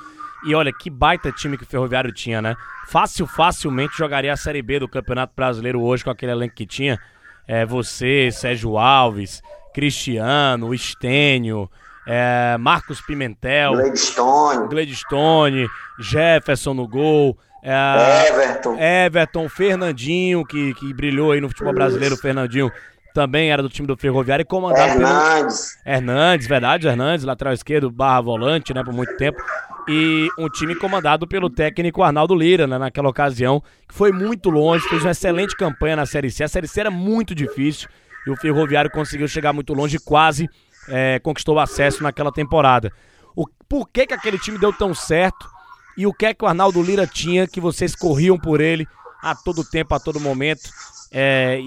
[0.46, 2.56] E olha, que baita time que o Ferroviário tinha, né?
[2.88, 7.00] Fácil, facilmente jogaria a Série B do Campeonato Brasileiro hoje com aquele elenco que tinha.
[7.48, 9.42] É, você, Sérgio Alves,
[9.74, 11.70] Cristiano, Estênio,
[12.08, 15.68] é, Marcos Pimentel, Gladstone, Gladstone,
[16.00, 17.38] Jefferson no gol.
[17.64, 18.78] É, Everton.
[18.80, 22.72] Everton, Fernandinho, que, que brilhou aí no futebol brasileiro, o Fernandinho
[23.16, 25.80] também era do time do Ferroviário e comandado pelo Hernandes.
[25.86, 29.42] Hernandes, verdade, Hernandes, lateral esquerdo, barra volante, né, por muito tempo.
[29.88, 34.88] E um time comandado pelo técnico Arnaldo Lira, né, naquela ocasião, que foi muito longe,
[34.90, 36.44] fez uma excelente campanha na Série C.
[36.44, 37.88] A Série C era muito difícil
[38.28, 40.50] e o Ferroviário conseguiu chegar muito longe quase
[40.88, 42.92] é, conquistou o acesso naquela temporada.
[43.36, 45.50] O, por que, que aquele time deu tão certo
[45.98, 48.88] e o que é que o Arnaldo Lira tinha que vocês corriam por ele
[49.22, 50.70] a todo tempo, a todo momento?
[51.12, 51.64] É, e,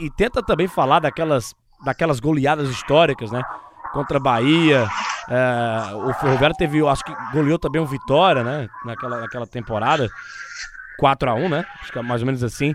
[0.00, 3.42] e- e- tenta também falar daquelas, daquelas goleadas históricas, né?
[3.92, 4.88] Contra a Bahia.
[5.28, 8.68] é, o Ferroviário teve, acho que goleou também o Vitória, né?
[8.84, 10.08] Naquela, naquela temporada.
[11.00, 11.64] 4x1, né?
[11.80, 12.74] Acho que é mais ou menos assim.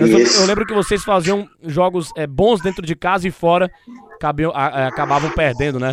[0.00, 0.44] Eu, Isso.
[0.46, 3.70] lembro que vocês faziam jogos é, bons dentro de casa e fora,
[4.20, 5.92] cabiam- a- a- acabavam perdendo, né?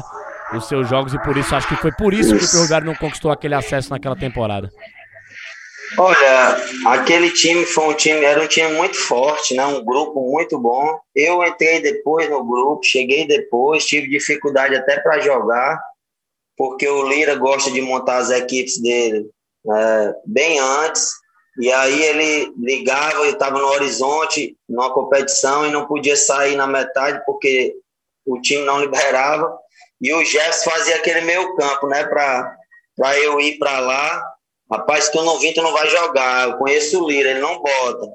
[0.53, 2.51] Os seus jogos, e por isso, acho que foi por isso que o Isso.
[2.51, 4.69] Ferroviário não conquistou aquele acesso naquela temporada.
[5.97, 9.65] Olha, aquele time foi um time, era um time muito forte, né?
[9.65, 10.99] Um grupo muito bom.
[11.15, 15.79] Eu entrei depois no grupo, cheguei depois, tive dificuldade até para jogar,
[16.57, 19.25] porque o Lira gosta de montar as equipes dele
[19.73, 21.07] é, bem antes.
[21.59, 26.67] E aí ele ligava, eu estava no horizonte, numa competição, e não podia sair na
[26.67, 27.75] metade porque
[28.25, 29.57] o time não liberava.
[30.01, 32.03] E o Jefferson fazia aquele meio campo, né?
[32.03, 34.35] Para eu ir para lá
[34.71, 36.49] Rapaz, tu não vir, tu não vai jogar.
[36.49, 38.07] Eu conheço o Lira, ele não bota.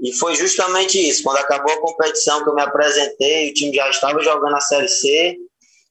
[0.00, 1.22] E foi justamente isso.
[1.22, 4.88] Quando acabou a competição que eu me apresentei, o time já estava jogando a Série
[4.88, 5.36] C.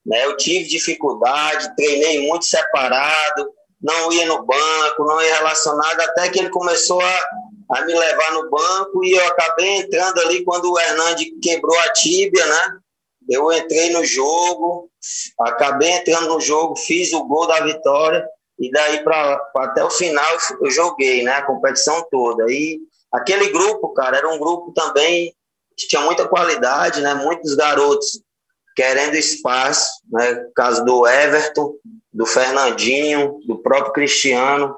[0.06, 0.26] Né?
[0.26, 3.50] Eu tive dificuldade, treinei muito separado,
[3.84, 7.30] não ia no banco, não ia relacionado, até que ele começou a,
[7.72, 11.91] a me levar no banco e eu acabei entrando ali quando o Hernandes quebrou a
[11.91, 12.78] tíbia, né?
[13.30, 14.89] Eu entrei no jogo,
[15.39, 18.26] acabei entrando no jogo, fiz o gol da vitória
[18.58, 22.46] e daí para até o final eu joguei, né, a competição toda.
[22.50, 22.80] E
[23.12, 25.34] aquele grupo, cara, era um grupo também
[25.76, 28.22] que tinha muita qualidade, né, muitos garotos
[28.76, 31.76] querendo espaço, né, caso do Everton,
[32.13, 34.78] do Fernandinho, do próprio Cristiano,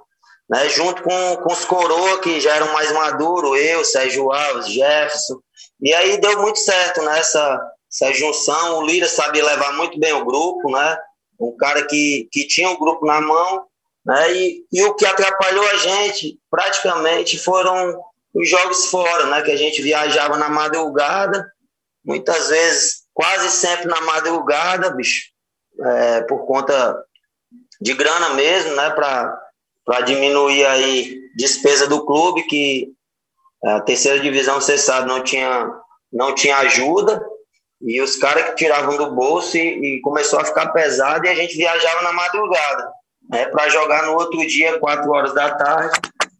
[0.49, 5.39] né, junto com, com os coroa que já eram mais maduros, eu, Sérgio Alves, Jefferson,
[5.81, 10.25] e aí deu muito certo nessa essa junção, o Lira sabia levar muito bem o
[10.25, 10.97] grupo, né,
[11.39, 13.65] um cara que, que tinha o grupo na mão,
[14.05, 14.33] né?
[14.33, 17.99] E, e o que atrapalhou a gente praticamente foram
[18.33, 19.41] os jogos fora, né?
[19.41, 21.51] Que a gente viajava na madrugada,
[22.03, 25.31] muitas vezes, quase sempre na madrugada, bicho,
[25.79, 27.03] é, por conta
[27.81, 28.89] de grana mesmo, né?
[28.91, 32.95] Para diminuir aí despesa do clube, que
[33.63, 35.69] a terceira divisão, você sabe, não tinha,
[36.11, 37.21] não tinha ajuda,
[37.81, 41.35] e os caras que tiravam do bolso e, e, começou a ficar pesado e a
[41.35, 42.91] gente viajava na madrugada,
[43.29, 45.99] né, para jogar no outro dia, quatro horas da tarde.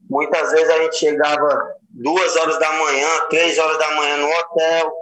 [0.09, 4.93] Muitas vezes a gente chegava duas horas da manhã, três horas da manhã no hotel,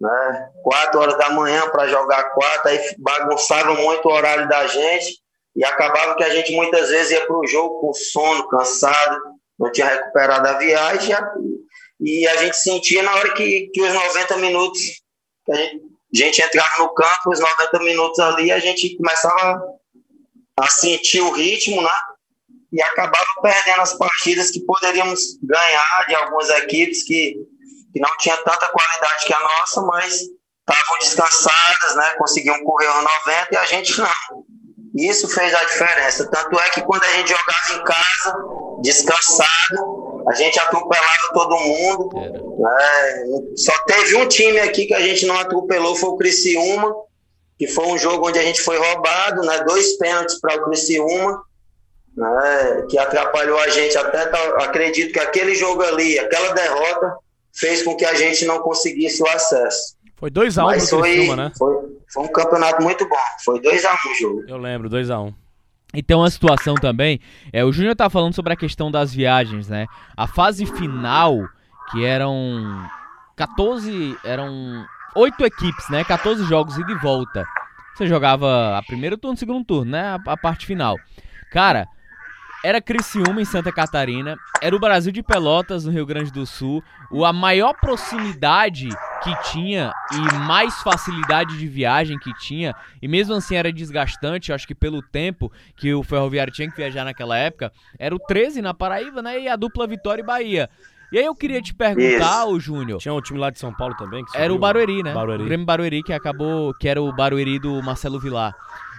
[0.00, 5.25] né, quatro horas da manhã para jogar quatro, aí bagunçava muito o horário da gente
[5.56, 9.18] e acabava que a gente muitas vezes ia para o jogo com sono, cansado,
[9.58, 11.14] não tinha recuperado a viagem
[12.00, 14.80] e a gente sentia na hora que, que os 90 minutos
[15.50, 19.62] a gente, a gente entrava no campo, os 90 minutos ali, a gente começava
[20.58, 21.94] a sentir o ritmo, né?
[22.72, 27.34] E acabava perdendo as partidas que poderíamos ganhar de algumas equipes que,
[27.92, 32.14] que não tinham tanta qualidade que a nossa, mas estavam descansadas, né?
[32.18, 34.44] Conseguiam correr os 90 e a gente não.
[34.96, 36.26] Isso fez a diferença.
[36.30, 38.36] Tanto é que quando a gente jogava em casa,
[38.80, 42.10] descansado, a gente atropelava todo mundo.
[42.58, 43.24] Né?
[43.56, 46.94] Só teve um time aqui que a gente não atropelou, foi o Criciúma,
[47.58, 49.62] que foi um jogo onde a gente foi roubado, né?
[49.64, 51.42] dois pênaltis para o Criciúma,
[52.16, 52.86] né?
[52.88, 53.98] que atrapalhou a gente.
[53.98, 54.22] Até
[54.62, 57.16] acredito que aquele jogo ali, aquela derrota,
[57.54, 59.94] fez com que a gente não conseguisse o acesso.
[60.18, 61.52] Foi 2x1 um Mas pro foi, Criciúma, né?
[61.58, 61.74] foi,
[62.16, 63.16] foi um campeonato muito bom.
[63.44, 64.44] Foi 2x1 o jogo.
[64.48, 65.34] Eu lembro, 2x1.
[65.92, 67.20] E tem uma situação também,
[67.52, 69.86] é, o Júnior tá falando sobre a questão das viagens, né?
[70.16, 71.46] A fase final,
[71.90, 72.88] que eram
[73.36, 76.04] 14, eram 8 equipes, né?
[76.04, 77.46] 14 jogos e volta.
[77.94, 80.18] Você jogava a primeiro turno, segundo turno, né?
[80.26, 80.96] A, a parte final.
[81.52, 81.86] Cara,
[82.64, 86.82] era Criciúma em Santa Catarina, era o Brasil de Pelotas no Rio Grande do Sul.
[87.10, 88.88] O, a maior proximidade
[89.22, 94.66] que tinha e mais facilidade de viagem que tinha, e mesmo assim era desgastante, acho
[94.66, 98.74] que pelo tempo que o Ferroviário tinha que viajar naquela época, era o 13 na
[98.74, 99.40] Paraíba, né?
[99.40, 100.70] E a dupla Vitória e Bahia.
[101.12, 102.98] E aí eu queria te perguntar, o Júnior.
[102.98, 104.24] Tinha um time lá de São Paulo também.
[104.24, 104.58] Que Era o.
[104.58, 105.14] Barueri, né?
[105.14, 105.42] Barueri.
[105.42, 108.54] O Grêmio Barueri que acabou, que era o Barueri do Marcelo Vilar.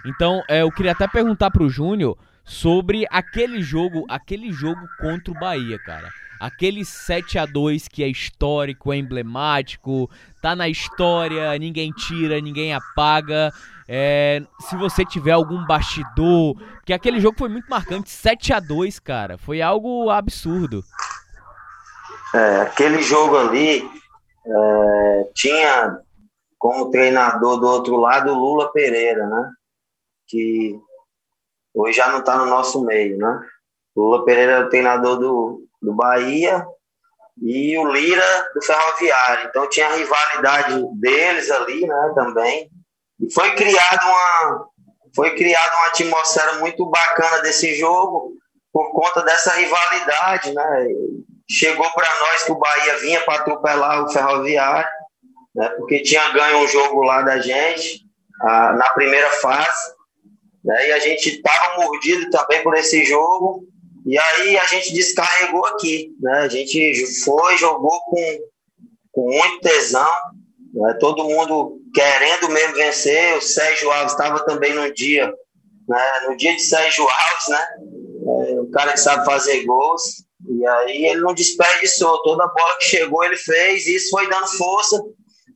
[0.06, 2.16] Então, é, eu queria até perguntar pro Júnior
[2.48, 6.08] sobre aquele jogo, aquele jogo contra o Bahia, cara.
[6.40, 10.08] Aquele 7 a 2 que é histórico, é emblemático,
[10.40, 13.52] tá na história, ninguém tira, ninguém apaga.
[13.86, 18.98] É, se você tiver algum bastidor, porque aquele jogo foi muito marcante, 7 a 2
[18.98, 20.82] cara, foi algo absurdo.
[22.34, 23.82] É, aquele jogo ali
[24.46, 25.98] é, tinha
[26.58, 29.50] como treinador do outro lado Lula Pereira, né?
[30.26, 30.78] Que
[31.80, 33.40] hoje já não está no nosso meio, né?
[33.94, 36.66] O Lula Pereira é o treinador do, do Bahia
[37.40, 39.48] e o Lira do Ferroviário.
[39.48, 42.12] Então tinha a rivalidade deles ali, né?
[42.14, 42.70] Também.
[43.20, 44.68] E foi criada uma
[45.16, 48.34] foi criada uma atmosfera muito bacana desse jogo
[48.72, 50.86] por conta dessa rivalidade, né?
[51.50, 54.90] chegou para nós que o Bahia vinha para atropelar o Ferroviário,
[55.54, 58.06] né, porque tinha ganho um jogo lá da gente
[58.42, 59.94] a, na primeira fase,
[60.68, 63.66] né, e a gente estava mordido também por esse jogo,
[64.04, 68.38] e aí a gente descarregou aqui, né, a gente foi, jogou com,
[69.12, 70.12] com muito tesão,
[70.74, 75.32] né, todo mundo querendo mesmo vencer, o Sérgio Alves estava também no dia,
[75.88, 77.68] né, no dia de Sérgio Alves, né,
[78.26, 82.84] é, um cara que sabe fazer gols, e aí ele não desperdiçou, toda bola que
[82.84, 85.02] chegou ele fez, e isso foi dando força,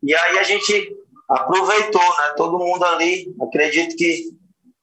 [0.02, 0.96] e aí a gente
[1.28, 2.34] aproveitou, né?
[2.36, 4.30] Todo mundo ali, acredito que,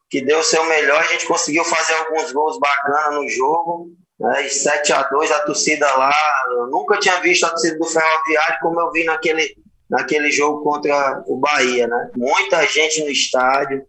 [0.09, 4.47] que deu o seu melhor, a gente conseguiu fazer alguns gols bacanas no jogo, né?
[4.47, 6.13] E 7 a 2 a torcida lá,
[6.51, 9.55] eu nunca tinha visto a torcida do Ferroviário como eu vi naquele,
[9.89, 12.09] naquele jogo contra o Bahia, né?
[12.15, 13.85] Muita gente no estádio,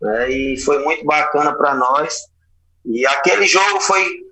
[0.00, 0.30] né?
[0.30, 2.26] E foi muito bacana para nós.
[2.84, 4.26] E aquele jogo foi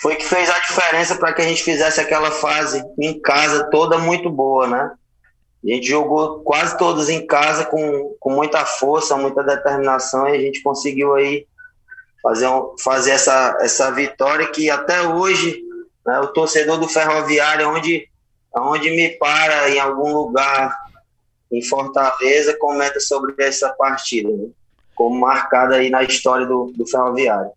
[0.00, 3.98] foi que fez a diferença para que a gente fizesse aquela fase em casa toda
[3.98, 4.92] muito boa, né?
[5.64, 10.40] A gente jogou quase todos em casa com, com muita força, muita determinação e a
[10.40, 11.46] gente conseguiu aí
[12.22, 15.62] fazer, um, fazer essa, essa vitória que até hoje
[16.06, 18.08] né, o torcedor do Ferroviário, onde,
[18.56, 20.76] onde me para em algum lugar
[21.50, 24.48] em Fortaleza, comenta sobre essa partida, né?
[24.94, 27.50] como marcada aí na história do, do Ferroviário.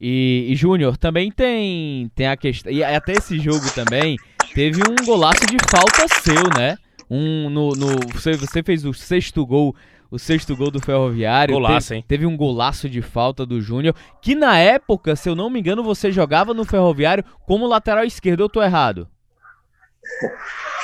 [0.00, 2.72] E, e Júnior, também tem, tem a questão.
[2.72, 4.16] E até esse jogo também
[4.54, 6.76] teve um golaço de falta seu, né?
[7.10, 9.74] Um no, no você, você fez o sexto gol,
[10.10, 11.54] o sexto gol do Ferroviário.
[11.54, 12.04] Golaço, teve, hein?
[12.06, 15.82] Teve um golaço de falta do Júnior, que na época, se eu não me engano,
[15.82, 19.08] você jogava no Ferroviário como lateral esquerdo, eu tô errado?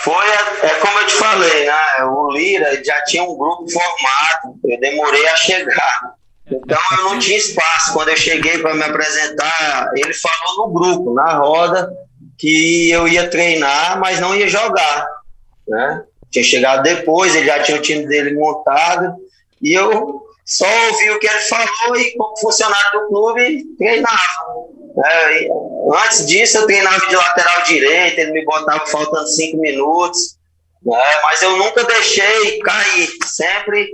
[0.03, 0.27] Foi,
[0.63, 2.05] é como eu te falei, né?
[2.05, 6.15] O Lira já tinha um grupo formado, eu demorei a chegar.
[6.47, 7.95] Então eu não tinha espaço.
[7.95, 11.91] Quando eu cheguei para me apresentar, ele falou no grupo, na roda,
[12.39, 15.07] que eu ia treinar, mas não ia jogar.
[15.67, 16.03] Né?
[16.35, 19.15] Tinha chegado depois, ele já tinha o time dele montado,
[19.63, 24.19] e eu só ouvi o que ele falou e, como funcionário do clube, treinava.
[25.31, 25.49] E
[25.97, 30.37] antes disso, eu treinava de lateral direito, ele me botava faltando cinco minutos,
[30.83, 31.21] né?
[31.23, 33.93] mas eu nunca deixei cair, sempre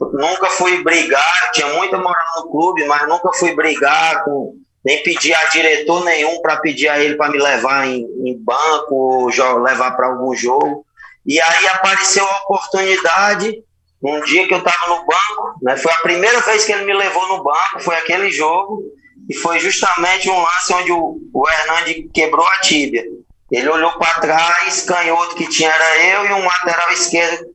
[0.00, 5.34] nunca fui brigar, tinha muita moral no clube, mas nunca fui brigar com nem pedir
[5.34, 9.28] a diretor nenhum para pedir a ele para me levar em, em banco ou
[9.62, 10.84] levar para algum jogo.
[11.26, 13.62] E aí apareceu a oportunidade,
[14.02, 16.92] um dia que eu estava no banco, né, foi a primeira vez que ele me
[16.92, 18.82] levou no banco, foi aquele jogo,
[19.28, 23.04] e foi justamente um lance onde o, o Hernandes quebrou a tíbia.
[23.50, 27.46] Ele olhou para trás, canhoto que tinha era eu e um lateral esquerdo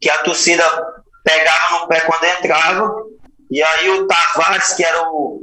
[0.00, 0.64] que a torcida
[1.22, 2.90] pegava no pé quando entrava,
[3.50, 5.42] e aí o Tavares, que era o,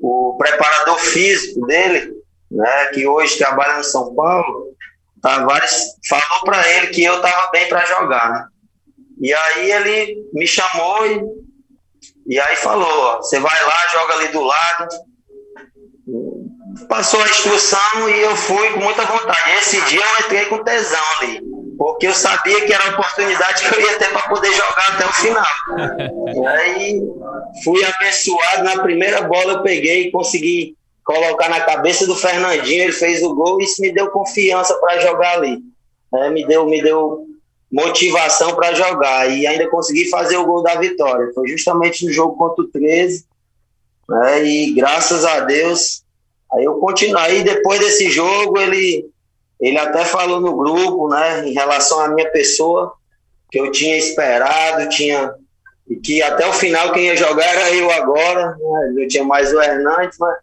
[0.00, 2.12] o preparador físico dele,
[2.50, 4.65] né, que hoje trabalha no São Paulo,
[5.26, 8.30] Tavares falou para ele que eu estava bem para jogar.
[8.30, 8.46] Né?
[9.20, 11.20] E aí ele me chamou e,
[12.28, 14.88] e aí falou: você vai lá, joga ali do lado.
[16.88, 19.50] Passou a instrução e eu fui com muita vontade.
[19.58, 21.40] Esse dia eu entrei com tesão ali.
[21.76, 25.06] porque eu sabia que era a oportunidade que eu ia ter para poder jogar até
[25.06, 25.46] o final.
[26.36, 27.00] e aí
[27.64, 32.92] fui abençoado, na primeira bola eu peguei e consegui colocar na cabeça do Fernandinho, ele
[32.92, 35.60] fez o gol isso me deu confiança para jogar ali.
[36.12, 37.24] É, me deu me deu
[37.70, 41.30] motivação para jogar e ainda consegui fazer o gol da vitória.
[41.32, 43.24] Foi justamente no jogo contra o 13,
[44.08, 46.02] né, e graças a Deus,
[46.52, 47.42] aí eu continuei.
[47.42, 49.08] Depois desse jogo, ele,
[49.60, 52.92] ele até falou no grupo, né, em relação à minha pessoa,
[53.50, 55.34] que eu tinha esperado, tinha
[55.88, 59.52] e que até o final quem ia jogar era eu agora, né, eu tinha mais
[59.52, 60.36] o Hernandes, né,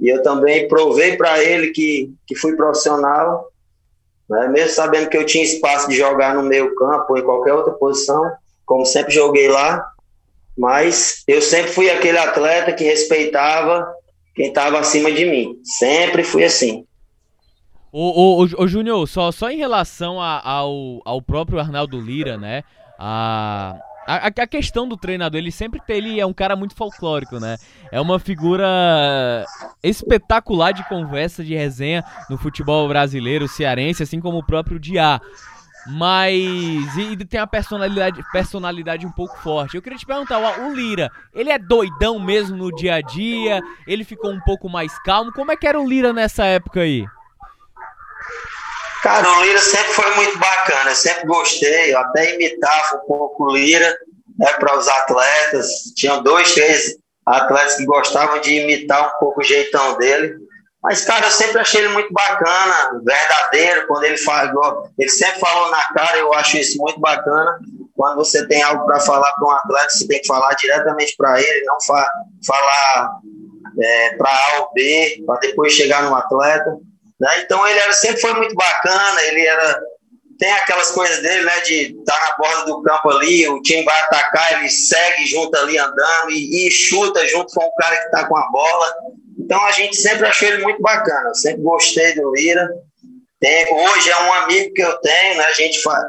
[0.00, 3.50] e eu também provei para ele que, que fui profissional
[4.28, 4.48] né?
[4.48, 7.72] mesmo sabendo que eu tinha espaço de jogar no meio campo ou em qualquer outra
[7.72, 8.22] posição,
[8.66, 9.90] como sempre joguei lá,
[10.56, 13.90] mas eu sempre fui aquele atleta que respeitava
[14.34, 16.84] quem estava acima de mim, sempre fui assim.
[17.90, 22.36] Ô, ô, ô, ô Júnior, só, só em relação a, ao, ao próprio Arnaldo Lira,
[22.36, 22.62] né?
[22.98, 23.76] A,
[24.08, 27.58] a, a, questão do treinador, ele sempre tem, ele é um cara muito folclórico, né?
[27.92, 29.44] É uma figura
[29.82, 35.20] espetacular de conversa, de resenha no futebol brasileiro, cearense, assim como o próprio Diá.
[35.86, 36.96] Mas.
[36.96, 39.76] E tem uma personalidade, personalidade um pouco forte.
[39.76, 43.60] Eu queria te perguntar, o Lira, ele é doidão mesmo no dia a dia?
[43.86, 45.32] Ele ficou um pouco mais calmo?
[45.32, 47.04] Como é que era o Lira nessa época aí?
[49.02, 53.44] Cara, o Lira sempre foi muito bacana, eu sempre gostei, eu até imitava um pouco
[53.44, 53.96] o Lira
[54.38, 55.68] né, para os atletas.
[55.96, 56.96] Tinham dois, três
[57.26, 60.36] atletas que gostavam de imitar um pouco o jeitão dele.
[60.82, 65.70] Mas, cara, eu sempre achei ele muito bacana, verdadeiro, quando ele falou, ele sempre falou
[65.70, 67.58] na cara, eu acho isso muito bacana.
[67.96, 71.40] Quando você tem algo para falar para um atleta, você tem que falar diretamente para
[71.40, 72.08] ele, não fa
[72.46, 73.18] falar
[73.80, 76.78] é, para A ou B, para depois chegar no atleta.
[77.20, 77.42] Né?
[77.42, 79.80] Então ele era, sempre foi muito bacana, ele era
[80.38, 83.82] tem aquelas coisas dele, né, de estar tá na borda do campo ali, o time
[83.82, 88.04] vai atacar, ele segue junto ali andando e, e chuta junto com o cara que
[88.04, 88.94] está com a bola.
[89.36, 92.68] Então a gente sempre achou ele muito bacana, sempre gostei do Lira.
[93.40, 96.04] Tem, hoje é um amigo que eu tenho, né, a gente faz,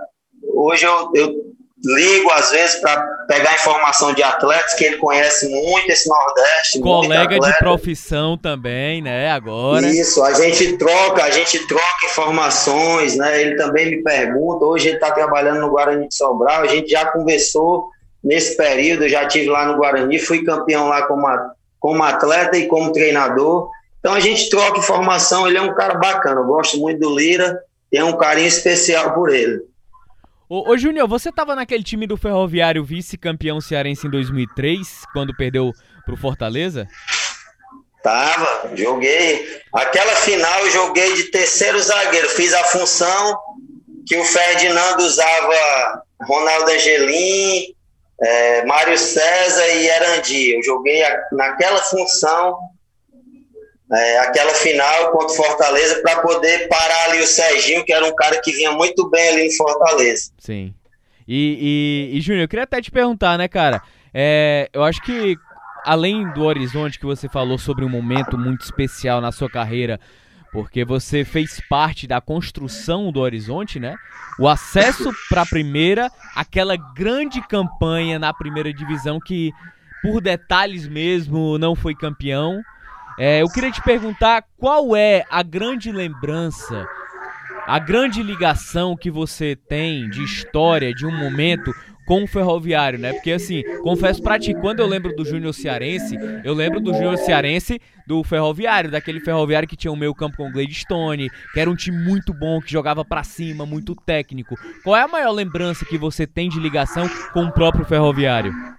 [0.53, 1.48] hoje eu, eu
[1.83, 6.79] ligo às vezes para pegar informação de atletas que ele conhece muito esse Nordeste.
[6.79, 9.31] Colega de profissão também, né?
[9.31, 9.87] Agora.
[9.87, 13.41] Isso, a gente troca, a gente troca informações, né?
[13.41, 14.65] Ele também me pergunta.
[14.65, 16.61] Hoje ele está trabalhando no Guarani de Sobral.
[16.61, 17.89] A gente já conversou
[18.23, 19.03] nesse período.
[19.03, 21.25] Eu já tive lá no Guarani, fui campeão lá como,
[21.79, 23.69] como atleta e como treinador.
[23.99, 25.47] Então a gente troca informação.
[25.47, 26.41] Ele é um cara bacana.
[26.41, 27.57] Eu gosto muito do Lira.
[27.89, 29.68] Tenho um carinho especial por ele.
[30.49, 35.71] Ô, ô Júnior, você tava naquele time do Ferroviário vice-campeão cearense em 2003, quando perdeu
[36.03, 36.87] pro Fortaleza?
[38.01, 39.61] Tava, joguei.
[39.71, 42.27] Aquela final eu joguei de terceiro zagueiro.
[42.29, 43.37] Fiz a função
[44.07, 47.75] que o Ferdinando usava Ronaldo Angelim,
[48.19, 50.55] é, Mário César e Erandi.
[50.55, 52.57] Eu joguei naquela função
[53.91, 58.39] é, aquela final contra Fortaleza para poder parar ali o Serginho, que era um cara
[58.41, 60.31] que vinha muito bem ali em Fortaleza.
[60.37, 60.73] Sim.
[61.27, 63.81] E, e, e Júnior, eu queria até te perguntar, né, cara?
[64.13, 65.37] É, eu acho que
[65.83, 69.99] além do horizonte que você falou sobre um momento muito especial na sua carreira,
[70.51, 73.95] porque você fez parte da construção do horizonte, né?
[74.39, 79.51] O acesso para a primeira, aquela grande campanha na primeira divisão que,
[80.01, 82.61] por detalhes mesmo, não foi campeão.
[83.19, 86.87] É, eu queria te perguntar qual é a grande lembrança,
[87.67, 91.69] a grande ligação que você tem de história, de um momento
[92.07, 93.11] com o Ferroviário, né?
[93.11, 97.17] Porque assim, confesso pra ti, quando eu lembro do Júnior Cearense, eu lembro do Júnior
[97.17, 101.69] Cearense do Ferroviário, daquele Ferroviário que tinha o meio campo com o Gladstone, que era
[101.69, 104.55] um time muito bom, que jogava para cima, muito técnico.
[104.81, 108.78] Qual é a maior lembrança que você tem de ligação com o próprio Ferroviário?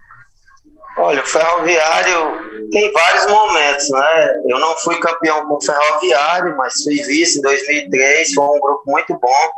[1.02, 4.34] Olha, o Ferroviário tem vários momentos, né?
[4.48, 8.82] Eu não fui campeão com o Ferroviário, mas fui vice em 2003, foi um grupo
[8.86, 9.52] muito bom.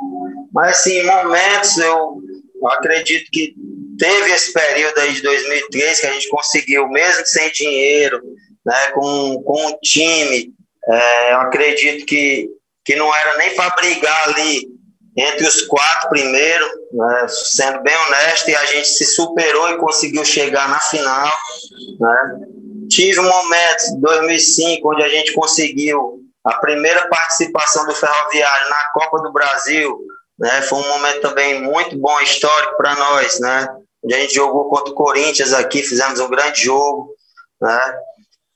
[0.53, 2.20] Mas, assim, momentos eu,
[2.61, 3.55] eu acredito que
[3.99, 8.22] teve esse período aí de 2003 que a gente conseguiu, mesmo sem dinheiro,
[8.64, 10.53] né, com, com um time,
[10.88, 12.49] é, eu acredito que,
[12.84, 14.71] que não era nem para brigar ali
[15.16, 20.24] entre os quatro primeiros, né, sendo bem honesto, e a gente se superou e conseguiu
[20.24, 21.30] chegar na final.
[22.00, 22.40] Né.
[22.88, 28.84] Tive um momento, em 2005, onde a gente conseguiu a primeira participação do Ferroviário na
[28.92, 29.98] Copa do Brasil.
[30.38, 33.68] Né, foi um momento também muito bom, histórico para nós, né,
[34.02, 37.14] onde a gente jogou contra o Corinthians aqui, fizemos um grande jogo.
[37.60, 37.94] Né.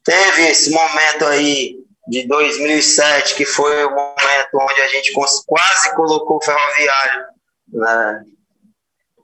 [0.03, 6.37] Teve esse momento aí de 2007, que foi o momento onde a gente quase colocou
[6.37, 7.37] o Ferroviário
[7.73, 8.23] né?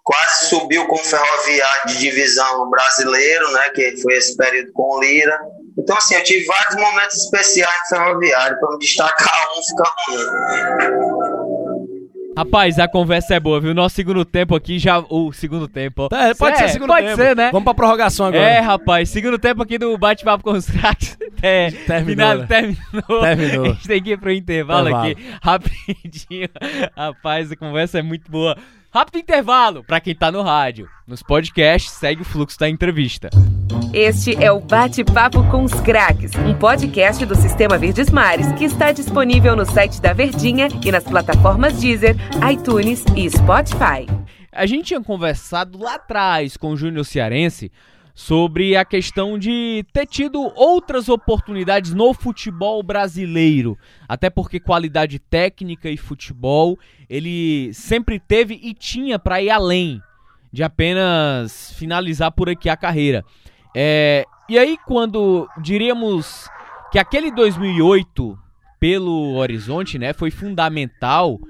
[0.05, 3.71] Quase subiu com o Ferroviário de divisão brasileiro, né?
[3.71, 5.39] Que foi esse período com o Lira.
[5.79, 8.59] Então, assim, eu tive vários momentos especiais no Ferroviário.
[8.59, 11.22] Para me destacar um, fica um.
[12.37, 13.75] Rapaz, a conversa é boa, viu?
[13.75, 14.99] Nosso segundo tempo aqui já.
[15.11, 16.09] O segundo tempo.
[16.13, 17.17] É, pode ser segundo pode tempo.
[17.17, 17.51] ser, né?
[17.53, 18.43] Vamos pra prorrogação agora.
[18.43, 21.17] É, rapaz, segundo tempo aqui do bate-papo com os craques.
[21.45, 22.47] É, Terminou, final- né?
[22.47, 23.21] terminou.
[23.21, 23.65] Terminou.
[23.67, 25.11] A gente tem que ir pro intervalo, Intervalo.
[25.11, 26.49] aqui, rapidinho.
[26.97, 28.57] Rapaz, a conversa é muito boa.
[28.95, 30.87] Rápido intervalo pra quem tá no rádio.
[31.07, 33.31] Nos podcasts, segue o fluxo da entrevista.
[33.91, 38.93] Este é o Bate-Papo com os Craques, um podcast do Sistema Verdes Mares que está
[38.93, 42.17] disponível no site da Verdinha e nas plataformas Deezer,
[42.53, 44.07] iTunes e Spotify.
[44.53, 47.73] A gente tinha conversado lá atrás com o Júnior Cearense
[48.15, 53.79] sobre a questão de ter tido outras oportunidades no futebol brasileiro.
[54.09, 60.01] Até porque qualidade técnica e futebol ele sempre teve e tinha para ir além
[60.53, 63.25] de apenas finalizar por aqui a carreira.
[63.75, 66.47] É, e aí, quando diríamos
[66.91, 68.39] que aquele 2008
[68.79, 71.41] pelo Horizonte, né, foi fundamental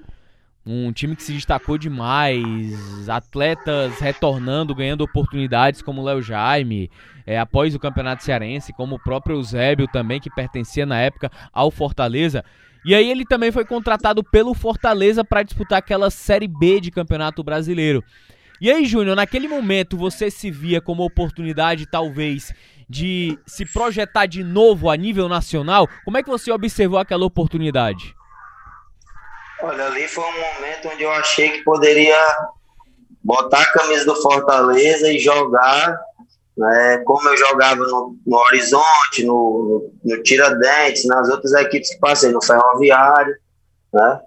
[0.65, 6.91] um time que se destacou demais, atletas retornando, ganhando oportunidades como o Léo Jaime,
[7.27, 11.71] é, após o Campeonato Cearense, como o próprio Eusébio também, que pertencia na época ao
[11.71, 12.45] Fortaleza.
[12.85, 17.43] E aí ele também foi contratado pelo Fortaleza para disputar aquela Série B de Campeonato
[17.43, 18.03] Brasileiro.
[18.61, 22.53] E aí, Júnior, naquele momento você se via como oportunidade, talvez,
[22.89, 25.89] de se projetar de novo a nível nacional?
[26.05, 28.15] Como é que você observou aquela oportunidade?
[29.63, 32.19] Olha, ali foi um momento onde eu achei que poderia
[33.23, 36.01] botar a camisa do Fortaleza e jogar,
[36.59, 42.01] né, como eu jogava no, no Horizonte, no, no, no Tiradentes, nas outras equipes que
[42.01, 43.37] passei, no Ferroviário,
[43.95, 44.21] né,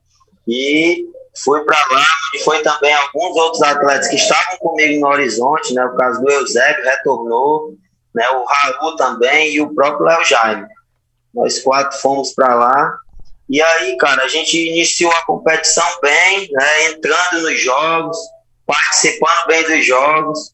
[0.48, 1.06] e
[1.44, 5.84] fui para lá, e foi também alguns outros atletas que estavam comigo no Horizonte, né,
[5.84, 7.74] o caso do Eusébio retornou,
[8.14, 10.66] né, o Raul também e o próprio Léo Jaime.
[11.34, 12.98] Nós quatro fomos para lá,
[13.48, 18.18] e aí, cara, a gente iniciou a competição bem, né, entrando nos jogos,
[18.66, 20.54] participando bem dos jogos.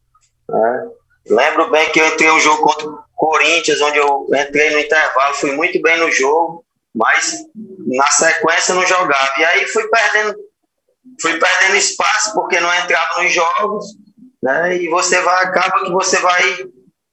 [0.49, 0.89] Né.
[1.29, 5.35] Lembro bem que eu entrei um jogo contra o Corinthians, onde eu entrei no intervalo,
[5.35, 7.37] fui muito bem no jogo, mas
[7.87, 9.31] na sequência não jogava.
[9.37, 10.35] E aí fui perdendo,
[11.21, 13.85] fui perdendo espaço porque não entrava nos jogos,
[14.43, 14.75] né?
[14.77, 16.65] E você vai acaba que você vai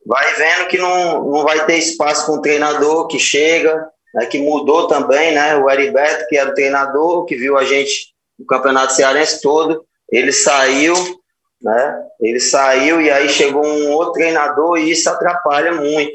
[0.07, 3.87] vai vendo que não, não vai ter espaço com o treinador que chega,
[4.19, 5.57] né, que mudou também, né?
[5.57, 10.33] O Heriberto, que era o treinador, que viu a gente no Campeonato Cearense todo, ele
[10.33, 10.95] saiu,
[11.63, 12.03] né?
[12.21, 16.13] Ele saiu e aí chegou um outro treinador e isso atrapalha muito.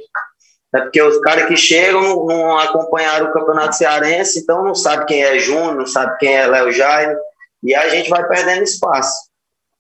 [0.76, 5.24] É porque os caras que chegam não, acompanharam o Campeonato Cearense, então não sabe quem
[5.24, 7.16] é Júnior, não sabe quem é Léo Jaime,
[7.62, 9.30] e aí a gente vai perdendo espaço.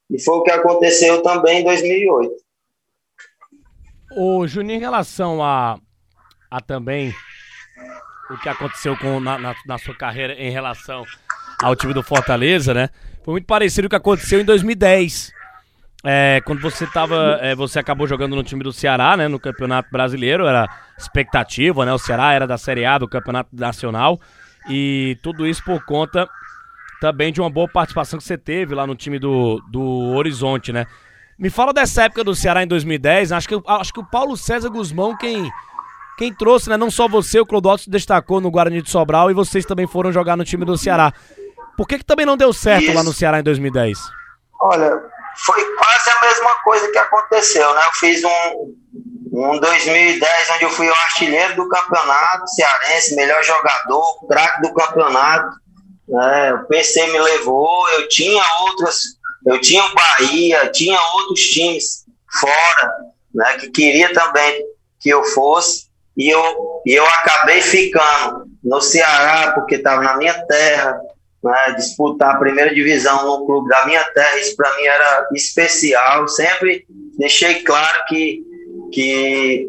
[0.10, 2.36] E foi o que aconteceu também em 2008.
[4.16, 5.80] Ô, Juninho, em relação a,
[6.52, 7.14] a também
[8.34, 11.06] o que aconteceu com, na, na, na sua carreira em relação
[11.62, 12.90] ao time do Fortaleza, né?
[13.24, 15.32] Foi muito parecido com o que aconteceu em 2010.
[16.06, 17.40] É, quando você tava.
[17.42, 19.28] é, você acabou jogando no time do Ceará, né?
[19.28, 20.68] No Campeonato Brasileiro, era
[20.98, 21.94] expectativa, né?
[21.94, 24.20] O Ceará era da Série A do Campeonato Nacional.
[24.70, 26.28] E tudo isso por conta
[27.00, 30.86] também de uma boa participação que você teve lá no time do, do Horizonte, né?
[31.38, 33.32] Me fala dessa época do Ceará em 2010.
[33.32, 35.50] Acho que, acho que o Paulo César Guzmão quem,
[36.18, 36.78] quem trouxe, né?
[36.78, 40.12] Não só você, o Clodoto se destacou no Guarani de Sobral e vocês também foram
[40.12, 41.14] jogar no time do Ceará.
[41.76, 42.94] Por que, que também não deu certo Isso.
[42.94, 43.98] lá no Ceará em 2010?
[44.62, 45.02] Olha,
[45.46, 47.82] foi quase a mesma coisa que aconteceu, né?
[47.86, 48.76] Eu fiz um,
[49.34, 55.58] um 2010 onde eu fui o artilheiro do campeonato cearense, melhor jogador, craque do campeonato.
[56.08, 56.54] Né?
[56.54, 59.00] O PC me levou, eu tinha outras,
[59.48, 62.06] eu tinha o Bahia, tinha outros times
[62.40, 62.94] fora,
[63.34, 63.58] né?
[63.58, 64.64] Que queria também
[65.00, 65.83] que eu fosse
[66.16, 71.00] e eu, e eu acabei ficando no Ceará porque estava na minha terra,
[71.44, 76.28] né, disputar a primeira divisão no clube da minha terra, isso para mim era especial.
[76.28, 76.86] Sempre
[77.18, 78.42] deixei claro que,
[78.92, 79.68] que,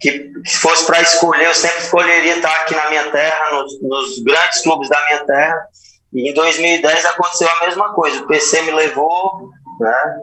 [0.00, 4.18] que se fosse para escolher, eu sempre escolheria estar aqui na minha terra, nos, nos
[4.20, 5.66] grandes clubes da minha terra.
[6.12, 8.22] E em 2010 aconteceu a mesma coisa.
[8.22, 9.50] O PC me levou,
[9.80, 10.18] né?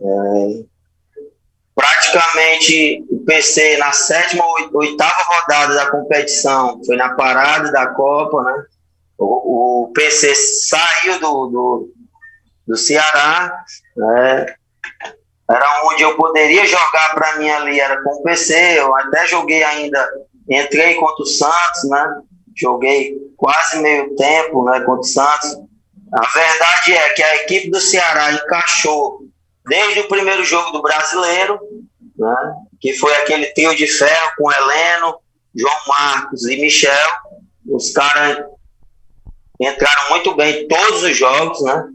[0.00, 0.73] É,
[1.74, 8.64] praticamente PC na sétima ou oitava rodada da competição, foi na parada da Copa, né?
[9.18, 11.92] O, o PC saiu do, do,
[12.66, 13.64] do Ceará,
[13.96, 14.54] né?
[15.48, 19.62] era onde eu poderia jogar para mim ali, era com o PC, eu até joguei
[19.62, 20.08] ainda,
[20.48, 22.22] entrei contra o Santos, né?
[22.56, 25.56] Joguei quase meio tempo, né, contra o Santos.
[26.14, 29.23] A verdade é que a equipe do Ceará encaixou
[29.66, 31.58] desde o primeiro jogo do brasileiro,
[32.16, 35.16] né, que foi aquele trio de ferro com Heleno,
[35.54, 37.10] João Marcos e Michel.
[37.66, 38.44] Os caras
[39.60, 41.88] entraram muito bem em todos os jogos, né?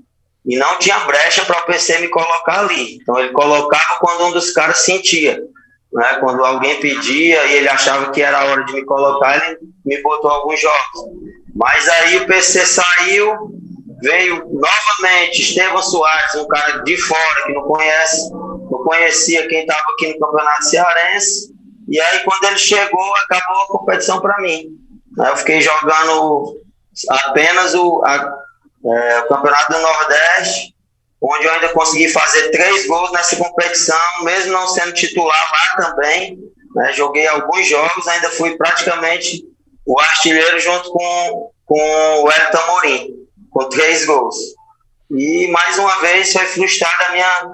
[0.45, 2.95] E não tinha brecha para o PC me colocar ali.
[2.95, 5.43] Então ele colocava quando um dos caras sentia.
[5.91, 6.17] Né?
[6.20, 10.01] Quando alguém pedia e ele achava que era a hora de me colocar, ele me
[10.01, 11.11] botou alguns jogos.
[11.55, 13.51] Mas aí o PC saiu,
[14.02, 19.84] veio novamente Estevam Soares, um cara de fora que não conhece, não conhecia quem estava
[19.93, 21.54] aqui no Campeonato Cearense.
[21.88, 24.68] E aí, quando ele chegou, acabou a competição para mim.
[25.18, 26.58] Eu fiquei jogando
[27.10, 28.38] apenas o, a,
[28.86, 30.76] é, o Campeonato do Nordeste,
[31.22, 36.38] onde eu ainda consegui fazer três gols nessa competição, mesmo não sendo titular lá também.
[36.76, 39.43] Né, joguei alguns jogos, ainda fui praticamente
[39.86, 43.20] o artilheiro junto com, com o Elton Amorim
[43.60, 44.36] com três gols.
[45.12, 47.51] E mais uma vez foi frustrada a minha,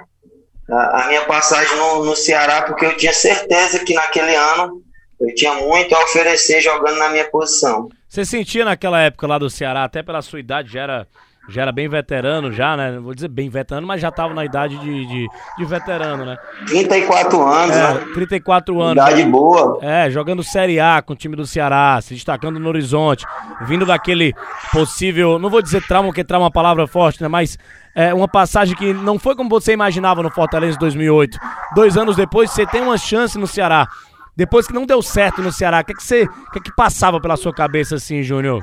[0.69, 4.83] a, a minha passagem no, no Ceará, porque eu tinha certeza que naquele ano
[5.19, 7.89] eu tinha muito a oferecer jogando na minha posição.
[8.07, 11.07] Você sentia naquela época lá do Ceará, até pela sua idade, já era
[11.47, 12.99] já era bem veterano, já, né?
[12.99, 15.27] Vou dizer bem veterano, mas já estava na idade de, de,
[15.57, 16.37] de, veterano, né?
[16.67, 18.05] 34 anos, é, né?
[18.13, 19.03] 34 anos.
[19.03, 19.79] Idade boa.
[19.81, 23.25] É, jogando Série A com o time do Ceará, se destacando no horizonte,
[23.61, 24.33] vindo daquele
[24.71, 27.27] possível, não vou dizer trauma, porque trauma é uma palavra forte, né?
[27.27, 27.57] Mas
[27.93, 31.37] é uma passagem que não foi como você imaginava no Fortaleza 2008.
[31.75, 33.87] Dois anos depois, você tem uma chance no Ceará.
[34.35, 36.61] Depois que não deu certo no Ceará, o que, é que, você, o que, é
[36.61, 38.61] que passava pela sua cabeça assim, Júnior?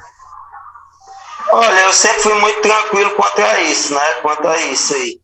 [1.52, 4.14] Olha, eu sempre fui muito tranquilo quanto a isso, né?
[4.22, 5.20] Quanto a isso aí.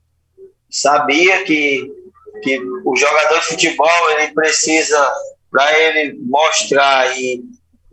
[0.70, 1.90] Sabia que,
[2.42, 5.10] que o jogador de futebol ele precisa,
[5.50, 7.42] para ele mostrar e,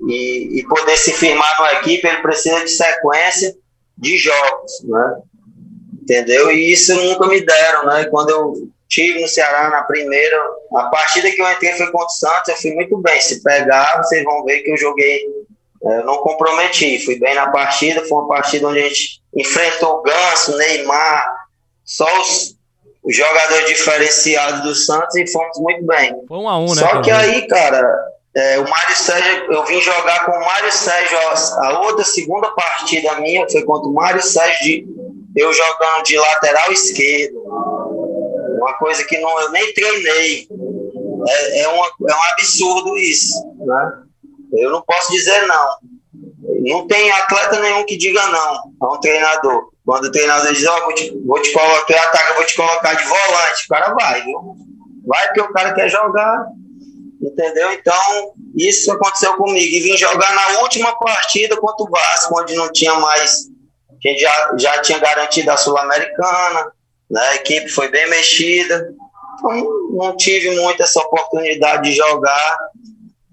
[0.05, 3.55] e, e, poder se firmar numa equipe, ele precisa de sequência
[3.97, 5.21] de jogos, né?
[6.01, 6.51] Entendeu?
[6.51, 8.03] E isso nunca me deram, né?
[8.11, 10.37] Quando eu tive no Ceará na primeira,
[10.75, 13.21] a partida que eu entrei foi contra o Santos, eu fui muito bem.
[13.21, 15.25] Se pegar, vocês vão ver que eu joguei
[15.85, 20.01] eu não comprometi, fui bem na partida, foi uma partida onde a gente enfrentou o
[20.01, 21.45] Ganso, Neymar,
[21.83, 22.55] só os,
[23.03, 26.15] os jogadores diferenciados do Santos e fomos muito bem.
[26.27, 26.81] Foi um a um, né?
[26.81, 27.87] Só que aí, cara,
[28.35, 33.19] é, o Mário Sérgio, eu vim jogar com o Mário Sérgio, a, outra segunda partida
[33.19, 34.87] minha foi contra o Mário Sérgio, de,
[35.35, 37.37] eu jogando de lateral esquerdo.
[38.57, 40.47] Uma coisa que não, eu nem treinei.
[41.27, 44.04] É, é, uma, é um absurdo isso, né?
[44.53, 45.77] Eu não posso dizer não.
[46.61, 49.69] Não tem atleta nenhum que diga não a um treinador.
[49.85, 52.93] Quando o treinador diz, ó, oh, vou, te, vou te colocar, ataca, vou te colocar
[52.95, 54.55] de volante, o cara vai, viu?
[55.05, 56.47] Vai porque o cara quer jogar,
[57.21, 57.71] entendeu?
[57.71, 59.75] Então, isso aconteceu comigo.
[59.75, 63.47] E vim jogar na última partida contra o Vasco, onde não tinha mais.
[63.91, 66.71] A gente já, já tinha garantido a Sul-Americana,
[67.09, 67.21] né?
[67.21, 68.91] a equipe foi bem mexida.
[69.37, 72.57] Então, não tive muito essa oportunidade de jogar.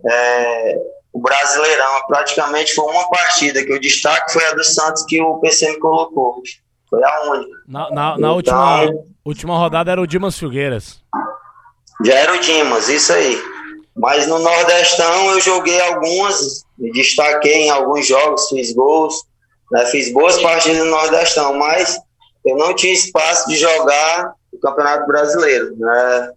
[0.06, 0.78] É,
[1.12, 2.06] o Brasileirão.
[2.06, 5.78] Praticamente foi uma partida que o destaque foi a do Santos que o PC me
[5.78, 6.42] colocou.
[6.88, 7.58] Foi a única.
[7.66, 8.90] Na, na, na então, última,
[9.24, 11.00] última rodada era o Dimas Filgueiras.
[12.04, 13.40] Já era o Dimas, isso aí.
[13.94, 19.14] Mas no Nordestão eu joguei algumas, me destaquei em alguns jogos, fiz gols,
[19.70, 21.98] né, fiz boas partidas no Nordestão, mas
[22.44, 25.76] eu não tinha espaço de jogar o Campeonato Brasileiro.
[25.76, 26.32] Né?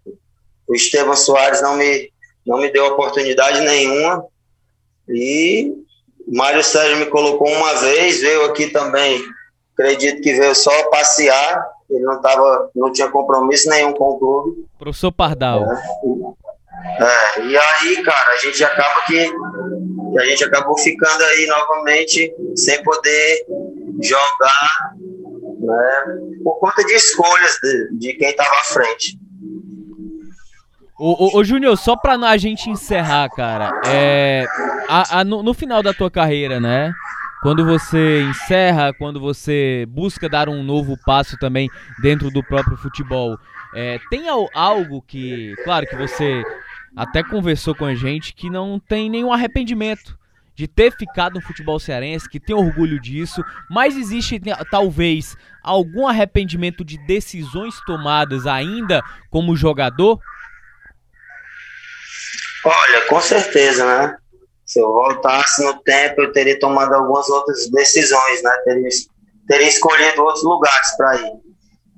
[0.67, 2.11] O Estevam Soares não me,
[2.45, 4.25] não me deu oportunidade nenhuma
[5.09, 5.73] e
[6.27, 9.21] Mário Sérgio me colocou uma vez, veio aqui também,
[9.73, 14.65] acredito que veio só passear, ele não tava, não tinha compromisso nenhum com o clube.
[14.79, 15.63] Professor Pardal.
[15.63, 19.31] É, é, e aí, cara, a gente acaba que,
[20.17, 23.45] a gente acabou ficando aí novamente sem poder
[24.01, 24.95] jogar,
[25.59, 26.05] né,
[26.43, 29.17] por conta de escolhas de, de quem estava à frente.
[30.97, 34.45] Ô, ô, ô Júnior, só pra a gente encerrar, cara, é,
[34.87, 36.93] a, a, no, no, final da tua carreira, né?
[37.41, 41.69] Quando você encerra, quando você busca dar um novo passo também
[42.01, 43.37] dentro do próprio futebol,
[43.75, 46.41] é, tem algo que, claro que você
[46.95, 50.17] até conversou com a gente, que não tem nenhum arrependimento
[50.55, 54.41] de ter ficado no futebol cearense, que tem orgulho disso, mas existe
[54.71, 60.21] talvez algum arrependimento de decisões tomadas ainda como jogador?
[62.65, 64.17] Olha, com certeza, né?
[64.65, 68.51] Se eu voltasse no tempo, eu teria tomado algumas outras decisões, né?
[68.65, 68.89] Teria,
[69.47, 71.33] teria escolhido outros lugares para ir.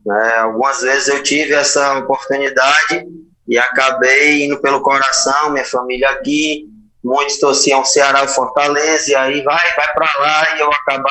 [0.05, 0.35] Né?
[0.37, 3.07] Algumas vezes eu tive essa oportunidade
[3.47, 6.65] e acabei indo pelo coração, minha família aqui,
[7.03, 11.09] muitos torciam Ceará e Fortaleza, e aí vai, vai para lá, e eu acabava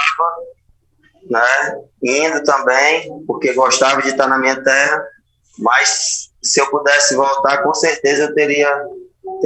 [1.31, 1.81] né?
[2.03, 5.05] Indo também, porque gostava de estar na minha terra,
[5.59, 8.69] mas se eu pudesse voltar, com certeza eu teria,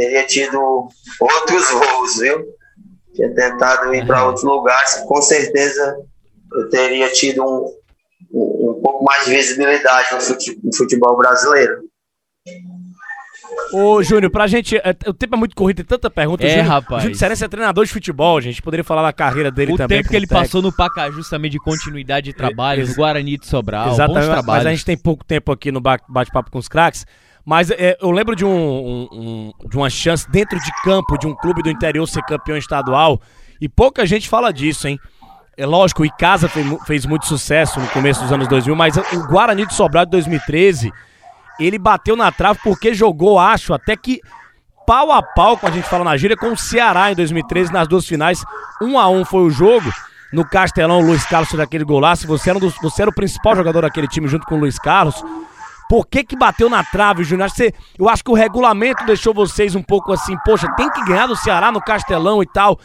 [0.00, 0.88] teria tido
[1.20, 2.44] outros voos, viu?
[3.14, 5.96] Tinha tentado ir para outros lugares, com certeza
[6.52, 7.66] eu teria tido um,
[8.32, 10.08] um, um pouco mais de visibilidade
[10.64, 11.82] no futebol brasileiro.
[13.72, 14.76] Ô, Júnior, pra gente.
[14.78, 16.44] É, o tempo é muito corrido, tem tanta pergunta.
[16.44, 16.98] É, Júnior, rapaz.
[16.98, 18.60] O Júnior Cerense é treinador de futebol, gente.
[18.62, 19.98] Poderia falar da carreira dele o também.
[19.98, 20.44] tempo que ele técnico.
[20.46, 24.66] passou no Pacajus também de continuidade de trabalho, no Guarani de Sobral, bons Exatamente, mas
[24.66, 27.04] a gente tem pouco tempo aqui no ba- bate-papo com os craques.
[27.44, 31.26] Mas é, eu lembro de, um, um- um- de uma chance dentro de campo de
[31.26, 33.20] um clube do interior ser campeão estadual.
[33.60, 34.98] E pouca gente fala disso, hein?
[35.56, 39.26] É lógico, o Icasa fez, fez muito sucesso no começo dos anos 2000, mas o
[39.26, 40.90] Guarani de Sobral de 2013,
[41.58, 44.20] ele bateu na trave porque jogou, acho, até que
[44.86, 47.86] pau a pau, como a gente fala na gíria, com o Ceará em 2013, nas
[47.86, 48.42] duas finais.
[48.80, 49.90] Um a um foi o jogo.
[50.32, 52.26] No Castelão, o Luiz Carlos fez aquele golaço.
[52.28, 54.78] Você era, um dos- você era o principal jogador daquele time junto com o Luiz
[54.78, 55.22] Carlos.
[55.90, 57.50] Por que que bateu na trave, Júnior?
[57.50, 61.26] Você- Eu acho que o regulamento deixou vocês um pouco assim, poxa, tem que ganhar
[61.26, 62.78] do Ceará no Castelão e tal.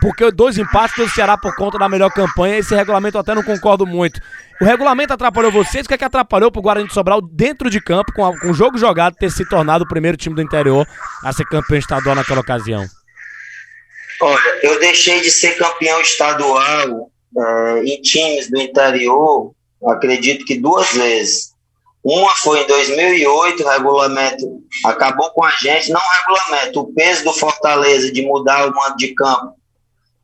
[0.00, 3.42] Porque dois empates do Ceará por conta da melhor campanha, esse regulamento eu até não
[3.42, 4.20] concordo muito.
[4.60, 7.80] O regulamento atrapalhou vocês, o que é que atrapalhou pro Guarani de Sobral dentro de
[7.80, 10.86] campo, com, a- com o jogo jogado, ter se tornado o primeiro time do interior
[11.24, 12.84] a ser campeão estadual naquela ocasião?
[14.20, 19.52] Olha, eu deixei de ser campeão estadual eh, em times do interior,
[19.88, 21.53] acredito que duas vezes.
[22.04, 27.24] Uma foi em 2008, o regulamento acabou com a gente, não o regulamento, o peso
[27.24, 29.54] do Fortaleza de mudar o mando de campo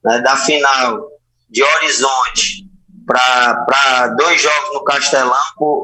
[0.04, 1.08] né, da final
[1.48, 2.68] de Horizonte
[3.06, 5.34] para dois jogos no Castelão,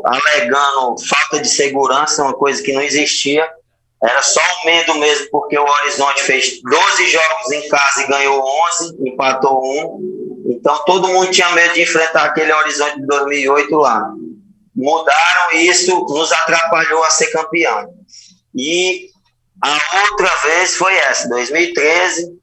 [0.04, 3.48] alegando falta de segurança, uma coisa que não existia.
[4.02, 8.44] Era só o medo mesmo, porque o Horizonte fez 12 jogos em casa e ganhou
[8.68, 10.44] 11, empatou um.
[10.50, 14.12] Então todo mundo tinha medo de enfrentar aquele Horizonte de 2008 lá.
[14.76, 17.94] Mudaram isso, nos atrapalhou a ser campeão.
[18.54, 19.08] E
[19.62, 22.36] a outra vez foi essa, 2013,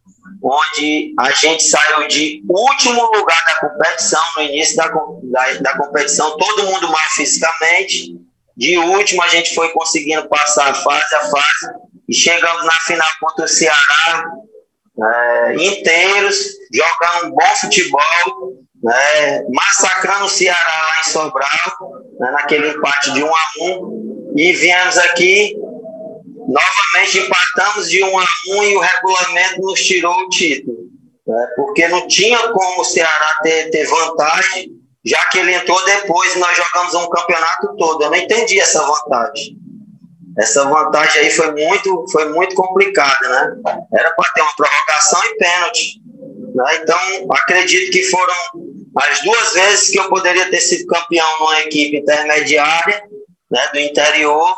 [0.43, 6.37] onde a gente saiu de último lugar da competição, no início da, da, da competição,
[6.37, 8.15] todo mundo mal fisicamente.
[8.57, 11.73] De último, a gente foi conseguindo passar fase a fase
[12.07, 14.25] e chegamos na final contra o Ceará,
[15.01, 18.53] é, inteiros, jogando um bom futebol,
[18.83, 24.97] né, massacrando o Ceará em Sobral, né, naquele empate de 1 a 1 e viemos
[24.97, 25.55] aqui
[26.47, 30.77] novamente empatamos de 1 a 1 e o regulamento nos tirou o título.
[31.27, 31.47] né?
[31.55, 34.71] Porque não tinha como o Ceará ter, ter vantagem,
[35.05, 38.03] já que ele entrou depois e nós jogamos um campeonato todo.
[38.03, 39.57] Eu não entendi essa vantagem.
[40.37, 43.55] Essa vantagem aí foi muito, foi muito complicada, né?
[43.93, 46.01] Era para ter uma prorrogação e pênalti.
[46.55, 46.79] né?
[46.81, 46.97] Então,
[47.31, 48.33] acredito que foram
[48.95, 53.03] as duas vezes que eu poderia ter sido campeão numa equipe intermediária,
[53.49, 54.55] né, do interior,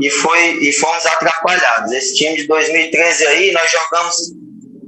[0.00, 1.92] e, foi, e fomos atrapalhados.
[1.92, 4.32] Esse time de 2013 aí, nós jogamos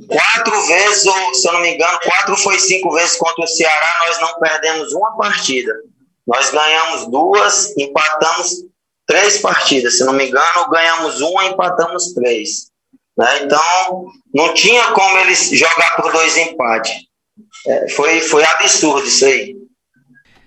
[0.09, 3.99] quatro vezes, ou se eu não me engano, quatro foi cinco vezes contra o Ceará,
[4.07, 5.73] nós não perdemos uma partida.
[6.27, 8.65] Nós ganhamos duas, empatamos
[9.07, 12.71] três partidas, se não me engano, ganhamos uma, empatamos três.
[13.17, 13.43] né?
[13.43, 17.10] Então, não tinha como eles jogar por dois empates.
[17.67, 19.57] É, foi, foi absurdo isso aí.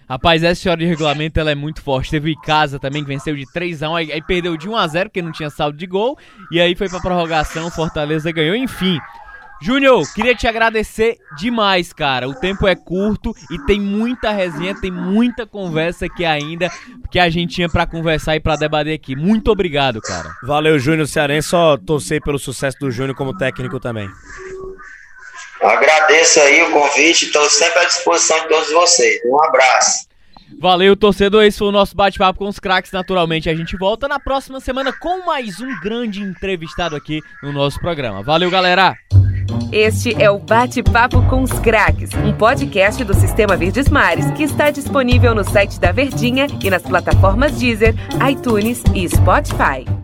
[0.09, 2.11] Rapaz, essa história de regulamento ela é muito forte.
[2.11, 5.31] Teve o Icasa também que venceu de 3x1, aí, aí perdeu de 1x0 porque não
[5.31, 6.17] tinha saldo de gol.
[6.51, 8.99] E aí foi pra prorrogação, Fortaleza ganhou, enfim.
[9.61, 12.27] Júnior, queria te agradecer demais, cara.
[12.27, 16.69] O tempo é curto e tem muita resenha, tem muita conversa aqui ainda
[17.09, 19.15] que a gente tinha pra conversar e pra debater aqui.
[19.15, 20.29] Muito obrigado, cara.
[20.43, 21.47] Valeu, Júnior Cearense.
[21.47, 24.09] Só torcer pelo sucesso do Júnior como técnico também.
[25.63, 29.19] Agradeço aí o convite, estou sempre à disposição de todos vocês.
[29.25, 30.07] Um abraço.
[30.59, 31.43] Valeu, torcedor.
[31.43, 32.91] Esse foi o nosso bate-papo com os craques.
[32.91, 37.79] Naturalmente, a gente volta na próxima semana com mais um grande entrevistado aqui no nosso
[37.79, 38.21] programa.
[38.21, 38.95] Valeu, galera!
[39.71, 44.69] Este é o Bate-Papo com os Craques, um podcast do Sistema Verdes Mares que está
[44.69, 47.95] disponível no site da Verdinha e nas plataformas Deezer,
[48.29, 50.03] iTunes e Spotify.